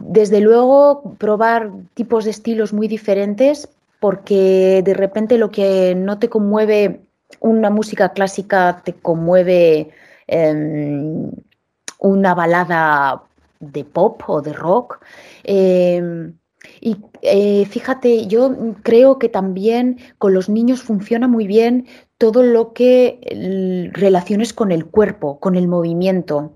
desde 0.01 0.41
luego, 0.41 1.15
probar 1.17 1.71
tipos 1.93 2.25
de 2.25 2.31
estilos 2.31 2.71
muy 2.73 2.87
diferentes, 2.87 3.67
porque 3.99 4.81
de 4.83 4.93
repente 4.93 5.37
lo 5.37 5.49
que 5.51 5.95
no 5.95 6.19
te 6.19 6.29
conmueve 6.29 7.01
una 7.39 7.69
música 7.69 8.09
clásica 8.09 8.81
te 8.83 8.93
conmueve 8.93 9.89
em, 10.27 11.31
una 11.99 12.33
balada 12.33 13.23
de 13.59 13.83
pop 13.83 14.21
o 14.27 14.41
de 14.41 14.53
rock. 14.53 14.99
Em, 15.43 16.33
y 16.79 16.97
eh, 17.21 17.65
fíjate, 17.65 18.27
yo 18.27 18.55
creo 18.83 19.17
que 19.17 19.29
también 19.29 19.97
con 20.19 20.33
los 20.33 20.49
niños 20.49 20.81
funciona 20.81 21.27
muy 21.27 21.47
bien 21.47 21.87
todo 22.17 22.43
lo 22.43 22.73
que 22.73 23.89
relaciones 23.93 24.53
con 24.53 24.71
el 24.71 24.85
cuerpo, 24.85 25.39
con 25.39 25.55
el 25.55 25.67
movimiento. 25.67 26.53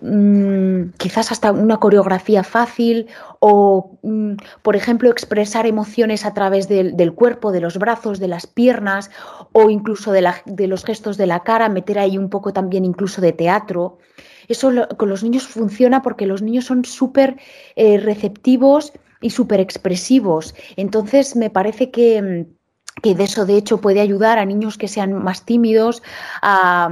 Mm, 0.00 0.90
quizás 0.96 1.32
hasta 1.32 1.50
una 1.50 1.78
coreografía 1.78 2.44
fácil 2.44 3.08
o, 3.40 3.98
mm, 4.02 4.34
por 4.62 4.76
ejemplo, 4.76 5.10
expresar 5.10 5.66
emociones 5.66 6.24
a 6.24 6.34
través 6.34 6.68
del, 6.68 7.12
cuerpo, 7.14 7.50
de 7.50 7.60
los 7.60 7.78
brazos, 7.78 8.20
de 8.20 8.28
las 8.28 8.46
piernas 8.46 9.10
o 9.52 9.70
incluso 9.70 10.12
de, 10.12 10.68
los 10.68 10.84
gestos 10.84 11.16
de 11.16 11.26
la 11.26 11.40
cara, 11.40 11.68
meter 11.68 11.98
ahí 11.98 12.16
un 12.16 12.30
poco 12.30 12.52
también 12.52 12.84
incluso 12.84 13.20
de 13.20 13.32
teatro. 13.32 13.98
Eso 14.46 14.70
con 14.96 15.08
los 15.08 15.24
niños 15.24 15.48
funciona 15.48 16.00
porque 16.00 16.26
los 16.26 16.42
niños 16.42 16.66
son 16.66 16.84
súper 16.84 17.36
eh, 17.74 17.98
receptivos 17.98 18.92
y 19.20 19.30
súper 19.30 19.58
expresivos. 19.58 20.54
Entonces, 20.76 21.34
me 21.34 21.50
parece 21.50 21.90
que 21.90 22.22
mm, 22.22 22.58
que 23.02 23.14
de 23.14 23.24
eso 23.24 23.46
de 23.46 23.56
hecho 23.56 23.80
puede 23.80 24.00
ayudar 24.00 24.38
a 24.38 24.44
niños 24.44 24.76
que 24.76 24.88
sean 24.88 25.12
más 25.12 25.44
tímidos 25.44 26.02
a, 26.42 26.90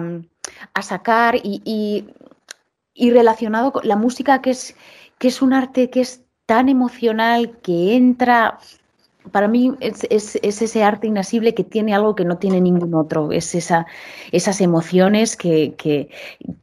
sacar 0.80 1.34
y, 1.34 1.60
y 1.64 2.04
relacionado 2.98 3.72
con 3.72 3.86
la 3.86 3.96
música 3.96 4.40
que 4.42 4.50
es, 4.50 4.76
que 5.18 5.28
es 5.28 5.42
un 5.42 5.52
arte 5.52 5.90
que 5.90 6.00
es 6.00 6.24
tan 6.46 6.68
emocional, 6.68 7.58
que 7.62 7.96
entra, 7.96 8.58
para 9.32 9.48
mí 9.48 9.74
es, 9.80 10.38
ese 10.42 10.84
arte 10.84 11.08
inasible 11.08 11.54
que 11.54 11.64
tiene 11.64 11.94
algo 11.94 12.14
que 12.14 12.24
no 12.24 12.38
tiene 12.38 12.60
ningún 12.60 12.94
otro, 12.94 13.32
es 13.32 13.54
esa, 13.54 13.86
esas 14.30 14.60
emociones 14.60 15.36
que, 15.36 16.08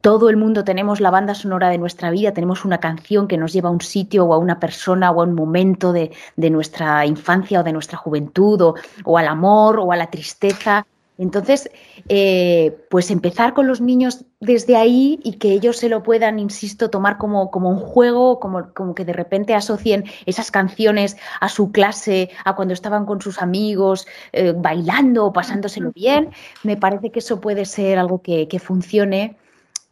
todo 0.00 0.30
el 0.30 0.36
mundo 0.36 0.64
tenemos 0.64 1.00
la 1.00 1.10
banda 1.10 1.34
sonora 1.34 1.68
de 1.68 1.78
nuestra 1.78 2.10
vida, 2.10 2.32
tenemos 2.32 2.64
una 2.64 2.78
canción 2.78 3.28
que 3.28 3.36
nos 3.36 3.52
lleva 3.52 3.68
a 3.68 3.72
un 3.72 3.80
sitio 3.80 4.24
o 4.24 4.34
a 4.34 4.38
una 4.38 4.58
persona 4.58 5.10
o 5.10 5.20
a 5.20 5.24
un 5.24 5.34
momento 5.34 5.92
de, 5.92 6.10
nuestra 6.36 7.04
infancia 7.06 7.60
o 7.60 7.62
de 7.62 7.72
nuestra 7.72 7.98
juventud 7.98 8.74
o 9.04 9.18
al 9.18 9.28
amor 9.28 9.78
o 9.80 9.92
a 9.92 9.96
la 9.96 10.10
tristeza 10.10 10.86
entonces, 11.16 11.70
eh, 12.08 12.76
pues 12.90 13.10
empezar 13.12 13.54
con 13.54 13.68
los 13.68 13.80
niños 13.80 14.24
desde 14.40 14.76
ahí 14.76 15.20
y 15.22 15.34
que 15.34 15.52
ellos 15.52 15.76
se 15.76 15.88
lo 15.88 16.02
puedan, 16.02 16.40
insisto, 16.40 16.90
tomar 16.90 17.18
como, 17.18 17.52
como 17.52 17.70
un 17.70 17.78
juego, 17.78 18.40
como, 18.40 18.72
como, 18.74 18.96
que 18.96 19.04
de 19.04 19.12
repente 19.12 19.54
asocien 19.54 20.04
esas 20.26 20.50
canciones 20.50 21.16
a 21.40 21.48
su 21.48 21.70
clase, 21.70 22.30
a 22.44 22.56
cuando 22.56 22.74
estaban 22.74 23.06
con 23.06 23.20
sus 23.20 23.40
amigos, 23.40 24.08
eh, 24.32 24.54
bailando 24.56 25.26
o 25.26 25.32
pasándoselo 25.32 25.92
bien, 25.92 26.30
me 26.64 26.76
parece 26.76 27.10
que 27.10 27.20
eso 27.20 27.40
puede 27.40 27.64
ser 27.64 27.98
algo 27.98 28.20
que, 28.20 28.48
funcione 28.58 29.36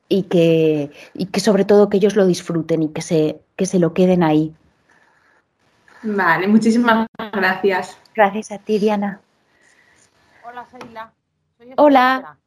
y 0.08 0.24
que, 0.24 0.90
y 1.14 1.26
que 1.26 1.40
sobre 1.40 1.64
todo 1.64 1.88
que 1.88 1.98
ellos 1.98 2.16
lo 2.16 2.26
disfruten 2.26 2.82
y 2.82 2.88
que 2.88 3.02
se, 3.02 3.40
que 3.54 3.66
se 3.66 3.78
lo 3.78 3.94
queden 3.94 4.24
ahí. 4.24 4.52
Vale, 6.02 6.48
muchísimas 6.48 7.06
gracias. 7.32 7.96
Gracias 8.14 8.50
a 8.50 8.58
ti, 8.58 8.80
Diana. 8.80 9.20
Hola, 10.52 10.66
Seila. 10.66 11.12
Hola. 11.78 12.38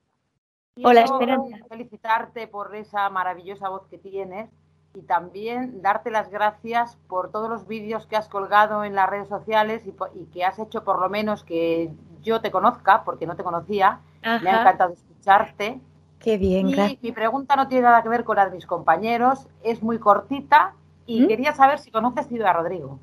Hola, 0.84 1.02
Esperanza. 1.02 1.58
Felicitarte 1.68 2.48
por 2.48 2.76
esa 2.76 3.10
maravillosa 3.10 3.68
voz 3.70 3.88
que 3.88 3.98
tienes 3.98 4.48
y 4.94 5.02
también 5.02 5.82
darte 5.82 6.12
las 6.12 6.30
gracias 6.30 6.98
por 7.08 7.32
todos 7.32 7.50
los 7.50 7.66
vídeos 7.68 8.06
que 8.06 8.16
has 8.16 8.30
colgado 8.30 8.84
en 8.84 8.94
las 8.94 9.10
redes 9.10 9.28
sociales 9.28 9.82
y, 9.88 10.26
que 10.26 10.46
has 10.46 10.60
hecho 10.60 10.84
por 10.84 11.00
lo 11.00 11.10
menos 11.10 11.44
que 11.44 11.92
yo 12.22 12.42
te 12.42 12.52
conozca, 12.52 13.04
porque 13.04 13.26
no 13.26 13.36
te 13.36 13.44
conocía. 13.44 14.02
Me 14.22 14.52
ha 14.52 14.62
encantado 14.62 14.94
escucharte. 14.94 15.82
Qué 16.20 16.38
bien, 16.38 16.70
y 16.70 17.00
Mi 17.02 17.12
pregunta 17.12 17.56
no 17.56 17.68
tiene 17.68 17.86
nada 17.86 18.04
que 18.04 18.10
ver 18.10 18.24
con 18.24 18.36
la 18.36 18.46
de 18.46 18.52
mis 18.52 18.68
compañeros, 18.68 19.48
es 19.64 19.82
muy 19.82 19.98
cortita 19.98 20.76
y 21.08 21.22
¿Mm? 21.22 21.28
quería 21.28 21.54
saber 21.54 21.80
si 21.80 21.90
conoces 21.90 22.28
Ciudad 22.28 22.54
Rodrigo. 22.54 23.00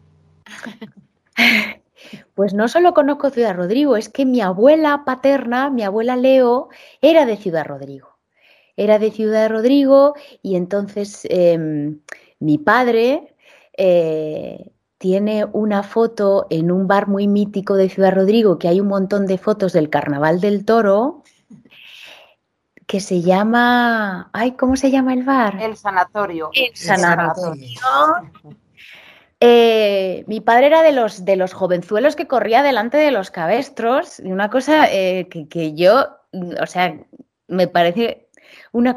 Pues 2.34 2.54
no 2.54 2.68
solo 2.68 2.94
conozco 2.94 3.30
Ciudad 3.30 3.56
Rodrigo, 3.56 3.96
es 3.96 4.08
que 4.08 4.24
mi 4.24 4.40
abuela 4.40 5.02
paterna, 5.04 5.70
mi 5.70 5.82
abuela 5.82 6.16
Leo, 6.16 6.68
era 7.00 7.26
de 7.26 7.36
Ciudad 7.36 7.66
Rodrigo. 7.66 8.18
Era 8.76 8.98
de 8.98 9.10
Ciudad 9.10 9.50
Rodrigo 9.50 10.14
y 10.42 10.56
entonces 10.56 11.26
em, 11.28 12.00
mi 12.38 12.58
padre 12.58 13.34
eh, 13.76 14.70
tiene 14.98 15.46
una 15.52 15.82
foto 15.82 16.46
en 16.48 16.70
un 16.70 16.86
bar 16.86 17.08
muy 17.08 17.26
mítico 17.26 17.74
de 17.74 17.88
Ciudad 17.88 18.14
Rodrigo, 18.14 18.58
que 18.58 18.68
hay 18.68 18.80
un 18.80 18.88
montón 18.88 19.26
de 19.26 19.36
fotos 19.36 19.72
del 19.72 19.90
Carnaval 19.90 20.40
del 20.40 20.64
Toro, 20.64 21.22
que 22.86 23.00
se 23.00 23.20
llama, 23.20 24.30
ay, 24.32 24.52
¿cómo 24.52 24.76
se 24.76 24.90
llama 24.90 25.14
el 25.14 25.24
bar? 25.24 25.60
El 25.60 25.76
sanatorio. 25.76 26.50
El 26.52 26.76
sanatorio. 26.76 27.80
Eh, 29.44 30.24
mi 30.28 30.40
padre 30.40 30.66
era 30.66 30.84
de 30.84 30.92
los, 30.92 31.24
de 31.24 31.34
los 31.34 31.52
jovenzuelos 31.52 32.14
que 32.14 32.28
corría 32.28 32.62
delante 32.62 32.96
de 32.96 33.10
los 33.10 33.32
cabestros, 33.32 34.20
y 34.20 34.30
una 34.30 34.48
cosa 34.50 34.86
eh, 34.88 35.26
que, 35.28 35.48
que 35.48 35.74
yo, 35.74 36.06
o 36.60 36.66
sea, 36.66 36.96
me 37.48 37.66
parece 37.66 38.28
una, 38.70 38.96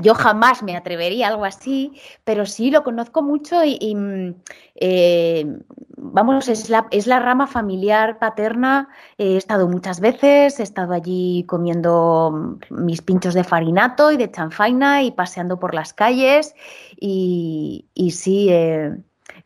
yo 0.00 0.14
jamás 0.14 0.62
me 0.62 0.76
atrevería 0.78 1.26
a 1.26 1.30
algo 1.32 1.44
así, 1.44 1.92
pero 2.24 2.46
sí 2.46 2.70
lo 2.70 2.84
conozco 2.84 3.20
mucho 3.20 3.62
y, 3.64 3.94
mm, 3.94 4.34
eh, 4.76 5.58
vamos, 5.98 6.48
es 6.48 6.70
la, 6.70 6.86
es 6.90 7.06
la, 7.06 7.20
rama 7.20 7.46
familiar 7.46 8.18
paterna. 8.18 8.88
He 9.18 9.36
estado 9.36 9.68
muchas 9.68 10.00
veces, 10.00 10.58
he 10.58 10.62
estado 10.62 10.94
allí 10.94 11.44
comiendo 11.46 12.58
mis 12.70 13.02
pinchos 13.02 13.34
de 13.34 13.44
farinato 13.44 14.10
y 14.10 14.16
de 14.16 14.30
chanfaina 14.30 15.02
y 15.02 15.10
paseando 15.10 15.60
por 15.60 15.74
las 15.74 15.92
calles 15.92 16.54
y, 16.98 17.88
y 17.92 18.12
sí. 18.12 18.48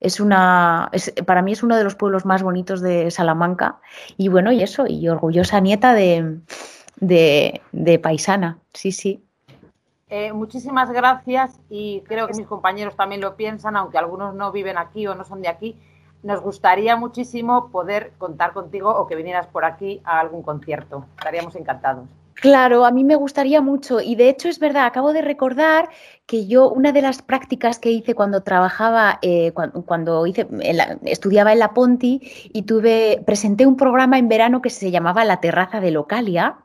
Es 0.07 0.21
una, 0.21 0.91
para 1.27 1.43
mí 1.43 1.53
es 1.53 1.63
uno 1.63 1.77
de 1.77 1.85
los 1.85 1.95
pueblos 1.95 2.25
más 2.25 2.43
bonitos 2.43 2.81
de 2.81 3.11
Salamanca 3.11 3.81
y 4.17 4.29
bueno, 4.29 4.53
y 4.53 4.63
eso, 4.63 4.87
y 4.87 5.09
orgullosa 5.09 5.61
nieta 5.61 5.95
de, 5.95 6.39
de, 6.97 7.61
de 7.73 7.99
paisana, 7.99 8.59
sí, 8.73 8.93
sí. 8.93 9.23
Eh, 10.09 10.33
muchísimas 10.33 10.91
gracias 10.93 11.59
y 11.69 12.03
creo 12.03 12.29
que 12.29 12.35
mis 12.35 12.47
compañeros 12.47 12.95
también 12.95 13.21
lo 13.21 13.35
piensan, 13.35 13.77
aunque 13.77 13.99
algunos 13.99 14.35
no 14.35 14.53
viven 14.53 14.79
aquí 14.79 15.07
o 15.09 15.15
no 15.17 15.25
son 15.25 15.43
de 15.43 15.49
aquí. 15.49 15.77
Nos 16.23 16.41
gustaría 16.41 16.97
muchísimo 16.97 17.71
poder 17.71 18.13
contar 18.17 18.53
contigo 18.53 18.91
o 18.91 19.07
que 19.07 19.17
vinieras 19.17 19.49
por 19.49 19.65
aquí 19.65 20.01
a 20.05 20.21
algún 20.21 20.43
concierto. 20.43 21.05
Estaríamos 21.19 21.57
encantados. 21.57 22.09
Claro, 22.37 22.85
a 22.85 22.91
mí 22.91 23.03
me 23.03 23.17
gustaría 23.17 23.63
mucho 23.63 24.03
y 24.03 24.15
de 24.15 24.29
hecho 24.29 24.49
es 24.49 24.59
verdad, 24.59 24.85
acabo 24.85 25.15
de 25.15 25.23
recordar 25.23 25.89
que 26.27 26.47
yo 26.47 26.69
una 26.69 26.93
de 26.93 27.01
las 27.01 27.23
prácticas 27.23 27.79
que 27.79 27.91
hice 27.91 28.15
cuando 28.15 28.43
trabajaba, 28.43 29.19
eh, 29.23 29.53
cuando, 29.53 30.27
hice, 30.27 30.47
estudiaba 31.05 31.55
en 31.55 31.61
la 31.61 31.73
Ponti 31.73 32.21
y 32.53 32.63
tuve, 32.63 33.23
presenté 33.25 33.67
un 33.67 33.77
programa 33.77 34.19
en 34.19 34.29
verano 34.29 34.61
que 34.61 34.69
se 34.69 34.91
llamaba 34.91 35.25
La 35.25 35.41
Terraza 35.41 35.81
de 35.81 35.91
Localia 35.93 36.59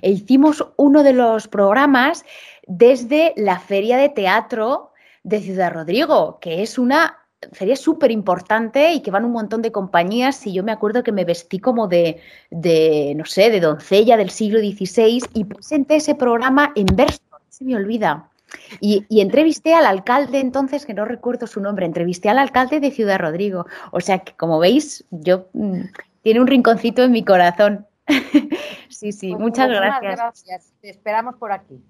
e 0.00 0.10
hicimos 0.10 0.66
uno 0.76 1.02
de 1.02 1.12
los 1.12 1.48
programas 1.48 2.24
desde 2.66 3.34
la 3.36 3.58
Feria 3.58 3.98
de 3.98 4.08
Teatro 4.08 4.92
de 5.22 5.40
Ciudad 5.40 5.72
Rodrigo, 5.72 6.38
que 6.40 6.62
es 6.62 6.78
una 6.78 7.19
feria 7.52 7.76
súper 7.76 8.10
importante 8.10 8.92
y 8.92 9.00
que 9.00 9.10
van 9.10 9.24
un 9.24 9.32
montón 9.32 9.62
de 9.62 9.72
compañías. 9.72 10.46
Y 10.46 10.52
yo 10.52 10.62
me 10.62 10.72
acuerdo 10.72 11.02
que 11.02 11.12
me 11.12 11.24
vestí 11.24 11.58
como 11.58 11.88
de, 11.88 12.20
de, 12.50 13.14
no 13.16 13.24
sé, 13.24 13.50
de 13.50 13.60
doncella 13.60 14.16
del 14.16 14.30
siglo 14.30 14.58
XVI 14.58 15.22
y 15.34 15.44
presenté 15.44 15.96
ese 15.96 16.14
programa 16.14 16.72
en 16.74 16.86
verso, 16.94 17.20
se 17.48 17.64
me 17.64 17.76
olvida. 17.76 18.28
Y, 18.80 19.06
y, 19.08 19.20
entrevisté 19.20 19.74
al 19.74 19.86
alcalde 19.86 20.40
entonces, 20.40 20.84
que 20.84 20.92
no 20.92 21.04
recuerdo 21.04 21.46
su 21.46 21.60
nombre, 21.60 21.86
entrevisté 21.86 22.28
al 22.28 22.38
alcalde 22.38 22.80
de 22.80 22.90
Ciudad 22.90 23.20
Rodrigo. 23.20 23.66
O 23.92 24.00
sea 24.00 24.18
que, 24.18 24.34
como 24.34 24.58
veis, 24.58 25.04
yo 25.10 25.46
mm, 25.52 25.82
tiene 26.22 26.40
un 26.40 26.48
rinconcito 26.48 27.04
en 27.04 27.12
mi 27.12 27.24
corazón. 27.24 27.86
sí, 28.88 29.12
sí, 29.12 29.30
pues 29.30 29.40
muchas 29.40 29.68
gracias. 29.68 30.16
gracias. 30.16 30.72
Te 30.80 30.90
esperamos 30.90 31.36
por 31.36 31.52
aquí. 31.52 31.80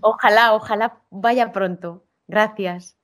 Ojalá, 0.00 0.54
ojalá 0.54 1.00
vaya 1.10 1.50
pronto. 1.50 2.04
Gracias. 2.28 2.96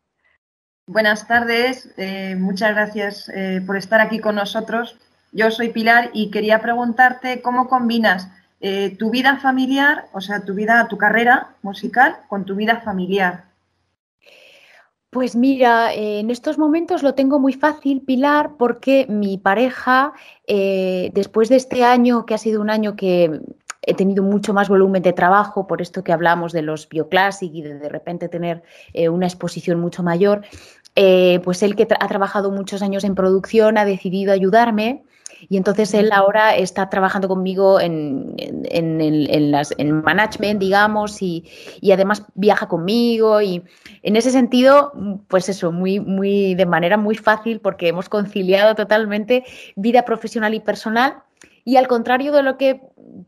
Buenas 0.88 1.28
tardes, 1.28 1.90
eh, 1.98 2.34
muchas 2.34 2.74
gracias 2.74 3.28
eh, 3.34 3.62
por 3.66 3.76
estar 3.76 4.00
aquí 4.00 4.20
con 4.20 4.36
nosotros. 4.36 4.96
Yo 5.32 5.50
soy 5.50 5.68
Pilar 5.68 6.08
y 6.14 6.30
quería 6.30 6.62
preguntarte 6.62 7.42
cómo 7.42 7.68
combinas 7.68 8.30
eh, 8.62 8.96
tu 8.98 9.10
vida 9.10 9.36
familiar, 9.36 10.06
o 10.14 10.22
sea, 10.22 10.46
tu 10.46 10.54
vida, 10.54 10.88
tu 10.88 10.96
carrera 10.96 11.48
musical, 11.60 12.16
con 12.28 12.46
tu 12.46 12.54
vida 12.54 12.80
familiar. 12.80 13.44
Pues 15.10 15.36
mira, 15.36 15.92
en 15.92 16.30
estos 16.30 16.56
momentos 16.56 17.02
lo 17.02 17.12
tengo 17.12 17.38
muy 17.38 17.52
fácil, 17.52 18.00
Pilar, 18.00 18.52
porque 18.58 19.04
mi 19.10 19.36
pareja, 19.36 20.14
después 20.46 21.50
de 21.50 21.56
este 21.56 21.84
año, 21.84 22.24
que 22.24 22.34
ha 22.34 22.38
sido 22.38 22.60
un 22.60 22.68
año 22.68 22.94
que 22.94 23.40
he 23.82 23.94
tenido 23.94 24.22
mucho 24.22 24.52
más 24.52 24.68
volumen 24.68 25.02
de 25.02 25.14
trabajo, 25.14 25.66
por 25.66 25.80
esto 25.80 26.04
que 26.04 26.12
hablamos 26.12 26.52
de 26.52 26.60
los 26.60 26.90
bioclassic 26.90 27.54
y 27.54 27.62
de 27.62 27.78
de 27.78 27.88
repente 27.88 28.28
tener 28.28 28.62
una 29.10 29.26
exposición 29.26 29.80
mucho 29.80 30.02
mayor, 30.02 30.42
eh, 31.00 31.38
pues 31.44 31.62
él 31.62 31.76
que 31.76 31.86
ha 32.00 32.08
trabajado 32.08 32.50
muchos 32.50 32.82
años 32.82 33.04
en 33.04 33.14
producción 33.14 33.78
ha 33.78 33.84
decidido 33.84 34.32
ayudarme. 34.32 35.04
Y 35.48 35.56
entonces 35.56 35.94
él 35.94 36.10
ahora 36.12 36.56
está 36.56 36.90
trabajando 36.90 37.28
conmigo 37.28 37.80
en, 37.80 38.34
en, 38.36 39.50
las, 39.52 39.72
en 39.78 40.02
management, 40.02 40.58
digamos, 40.58 41.22
y, 41.22 41.44
y, 41.80 41.92
además 41.92 42.24
viaja 42.34 42.66
conmigo. 42.66 43.40
Y 43.40 43.62
en 44.02 44.16
ese 44.16 44.32
sentido, 44.32 44.92
pues 45.28 45.48
eso, 45.48 45.70
muy, 45.70 46.00
muy, 46.00 46.56
de 46.56 46.66
manera 46.66 46.96
muy 46.96 47.14
fácil, 47.14 47.60
porque 47.60 47.86
hemos 47.86 48.08
conciliado 48.08 48.74
totalmente 48.74 49.44
vida 49.76 50.04
profesional 50.04 50.54
y 50.54 50.60
personal. 50.60 51.22
Y 51.64 51.76
al 51.76 51.86
contrario 51.86 52.32
de 52.32 52.42
lo 52.42 52.56
que 52.56 52.80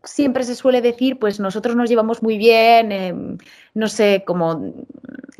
siempre 0.02 0.42
se 0.42 0.56
suele 0.56 0.80
decir, 0.80 1.20
pues 1.20 1.38
nosotros 1.38 1.76
nos 1.76 1.88
llevamos 1.88 2.20
muy 2.20 2.38
bien, 2.38 2.90
em, 2.90 3.38
no 3.74 3.86
sé, 3.86 4.24
como 4.26 4.72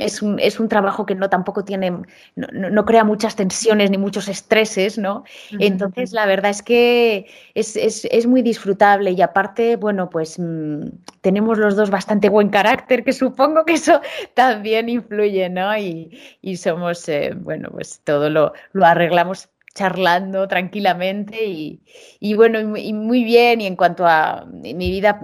es 0.01 0.23
un, 0.23 0.39
es 0.39 0.59
un, 0.59 0.69
trabajo 0.69 1.07
que 1.07 1.15
no 1.15 1.29
tampoco 1.31 1.65
tiene, 1.65 1.91
no, 1.91 2.71
no, 2.71 2.85
crea 2.85 3.05
muchas 3.05 3.37
tensiones 3.37 3.91
ni 3.91 3.99
muchos 3.99 4.29
estreses, 4.29 4.99
¿no? 4.99 5.25
Entonces, 5.59 6.13
la 6.13 6.27
verdad 6.27 6.51
es 6.51 6.63
que 6.63 7.27
es, 7.55 7.77
es, 7.77 8.07
es 8.11 8.27
muy 8.27 8.43
disfrutable 8.43 9.13
y 9.13 9.23
aparte, 9.23 9.77
bueno, 9.77 10.11
pues 10.11 10.39
mmm, 10.39 10.83
tenemos 11.21 11.59
los 11.59 11.77
dos 11.77 11.91
bastante 11.91 12.29
buen 12.29 12.49
carácter, 12.49 13.05
que 13.05 13.13
supongo 13.13 13.65
que 13.65 13.75
eso 13.75 14.01
también 14.35 14.89
influye, 14.89 15.49
¿no? 15.49 15.77
Y, 15.77 16.19
y 16.41 16.57
somos, 16.57 17.09
eh, 17.09 17.33
bueno, 17.37 17.69
pues 17.71 18.01
todo 18.05 18.31
lo, 18.31 18.53
lo 18.73 18.87
arreglamos 18.87 19.49
charlando 19.75 20.49
tranquilamente 20.49 21.45
y, 21.47 21.83
y 22.19 22.35
bueno, 22.35 22.77
y 22.77 22.93
muy 22.93 23.25
bien. 23.25 23.61
Y 23.61 23.67
en 23.67 23.77
cuanto 23.77 24.07
a 24.07 24.47
mi 24.47 24.91
vida, 24.91 25.21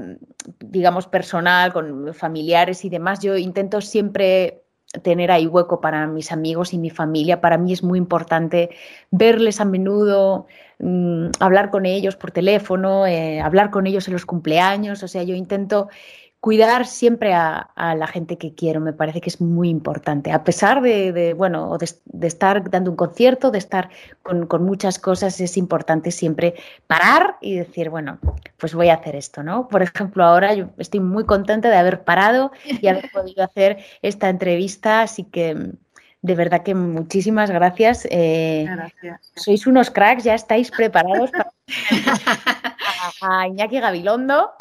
digamos, 0.61 1.07
personal, 1.07 1.73
con 1.73 2.15
familiares 2.15 2.85
y 2.85 2.89
demás, 2.89 3.21
yo 3.21 3.37
intento 3.37 3.81
siempre 3.81 4.65
tener 5.03 5.31
ahí 5.31 5.46
hueco 5.46 5.81
para 5.81 6.07
mis 6.07 6.33
amigos 6.33 6.72
y 6.72 6.79
mi 6.79 6.90
familia. 6.90 7.40
Para 7.40 7.59
mí 7.59 7.72
es 7.72 7.83
muy 7.83 7.99
importante 7.99 8.70
verles 9.11 9.61
a 9.61 9.64
menudo, 9.64 10.46
mmm, 10.79 11.29
hablar 11.40 11.70
con 11.70 11.87
ellos 11.87 12.16
por 12.16 12.31
teléfono, 12.31 13.07
eh, 13.07 13.40
hablar 13.40 13.70
con 13.70 13.87
ellos 13.87 14.07
en 14.09 14.14
los 14.14 14.27
cumpleaños. 14.27 15.03
O 15.03 15.09
sea, 15.09 15.22
yo 15.22 15.35
intento 15.35 15.88
cuidar 16.47 16.87
siempre 16.87 17.35
a, 17.35 17.59
a, 17.75 17.97
la 17.97 18.07
gente 18.07 18.39
que 18.39 18.55
quiero, 18.55 18.81
me 18.81 18.93
parece 18.93 19.21
que 19.21 19.31
es 19.31 19.41
muy 19.41 19.69
importante. 19.69 20.31
A 20.31 20.45
pesar 20.45 20.81
de, 20.81 21.11
de 21.11 21.35
bueno, 21.35 21.77
de, 21.77 21.91
de, 22.05 22.27
estar 22.29 22.71
dando 22.71 22.93
un 22.93 22.97
concierto, 22.97 23.51
de 23.51 23.59
estar 23.59 23.91
con, 24.23 24.47
con, 24.47 24.65
muchas 24.65 25.01
cosas, 25.01 25.41
es 25.41 25.57
importante 25.57 26.13
siempre 26.13 26.55
parar 26.87 27.37
y 27.41 27.57
decir, 27.57 27.91
bueno, 27.91 28.21
pues 28.59 28.75
voy 28.75 28.91
a 28.91 28.95
hacer 28.95 29.17
esto, 29.17 29.43
¿no? 29.43 29.67
Por 29.67 29.83
ejemplo, 29.83 30.23
ahora 30.23 30.55
yo 30.55 30.69
estoy 30.79 31.01
muy 31.01 31.25
contenta 31.25 31.69
de 31.69 31.79
haber 31.79 32.05
parado 32.05 32.53
y 32.65 32.87
haber 32.87 33.11
podido 33.13 33.43
hacer 33.43 33.79
esta 34.01 34.29
entrevista, 34.29 35.03
así 35.03 35.25
que 35.25 35.73
de 36.22 36.35
verdad 36.35 36.62
que 36.62 36.74
muchísimas 36.74 37.50
gracias. 37.50 38.07
Eh, 38.11 38.66
gracias. 38.68 39.33
Sois 39.37 39.66
unos 39.66 39.90
cracks, 39.90 40.24
ya 40.24 40.35
estáis 40.35 40.70
preparados 40.70 41.31
para 41.31 41.52
a 43.20 43.46
Iñaki 43.48 43.81
Gabilondo. 43.81 44.52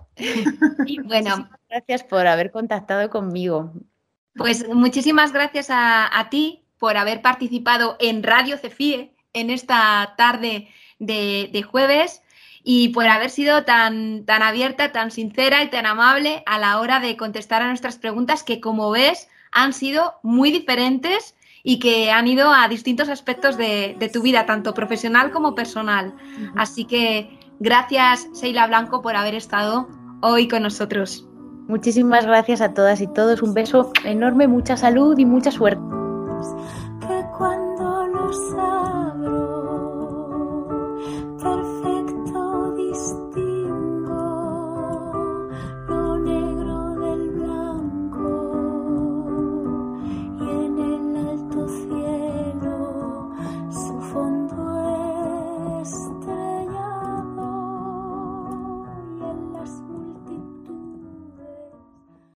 Y 0.86 1.00
bueno, 1.02 1.50
gracias 1.70 2.04
por 2.04 2.28
haber 2.28 2.52
contactado 2.52 3.10
conmigo. 3.10 3.74
Pues 4.36 4.68
muchísimas 4.68 5.32
gracias 5.32 5.70
a, 5.70 6.20
a, 6.20 6.30
ti 6.30 6.66
por 6.78 6.98
haber 6.98 7.22
participado 7.22 7.96
en 8.00 8.22
Radio 8.22 8.58
Cefie 8.58 9.16
en 9.34 9.50
esta 9.50 10.14
tarde 10.18 10.68
de, 11.00 11.50
de, 11.52 11.64
jueves 11.64 12.22
y 12.64 12.90
por 12.90 13.08
haber 13.08 13.30
sido 13.30 13.64
tan, 13.64 14.26
tan 14.26 14.44
abierta, 14.44 14.92
tan 14.92 15.12
sincera 15.12 15.64
y 15.64 15.70
tan 15.70 15.86
amable 15.86 16.44
a 16.46 16.60
la 16.60 16.80
hora 16.80 17.00
de 17.00 17.16
contestar 17.16 17.62
a 17.62 17.68
nuestras 17.68 17.98
preguntas 17.98 18.44
que, 18.44 18.60
como 18.60 18.92
ves, 18.92 19.30
han 19.52 19.72
sido 19.72 20.16
muy 20.22 20.52
diferentes 20.52 21.36
y 21.68 21.80
que 21.80 22.12
han 22.12 22.28
ido 22.28 22.54
a 22.54 22.68
distintos 22.68 23.10
aspectos 23.10 23.58
de, 23.58 23.98
de 24.00 24.08
tu 24.08 24.22
vida, 24.22 24.46
tanto 24.46 24.76
profesional 24.76 25.32
como 25.32 25.56
personal. 25.56 26.14
Así 26.56 26.86
que 26.86 27.40
gracias, 27.60 28.30
Sheila 28.34 28.68
Blanco, 28.68 29.02
por 29.02 29.16
haber 29.16 29.34
estado 29.34 29.90
hoy 30.22 30.48
con 30.48 30.62
nosotros. 30.62 31.28
Muchísimas 31.68 32.28
gracias 32.28 32.62
a 32.62 32.76
todas 32.76 33.02
y 33.02 33.08
todos. 33.08 33.42
Un 33.42 33.56
beso 33.56 33.92
enorme, 34.04 34.48
mucha 34.48 34.78
salud 34.78 35.18
y 35.18 35.26
mucha 35.26 35.50
suerte. 35.50 35.82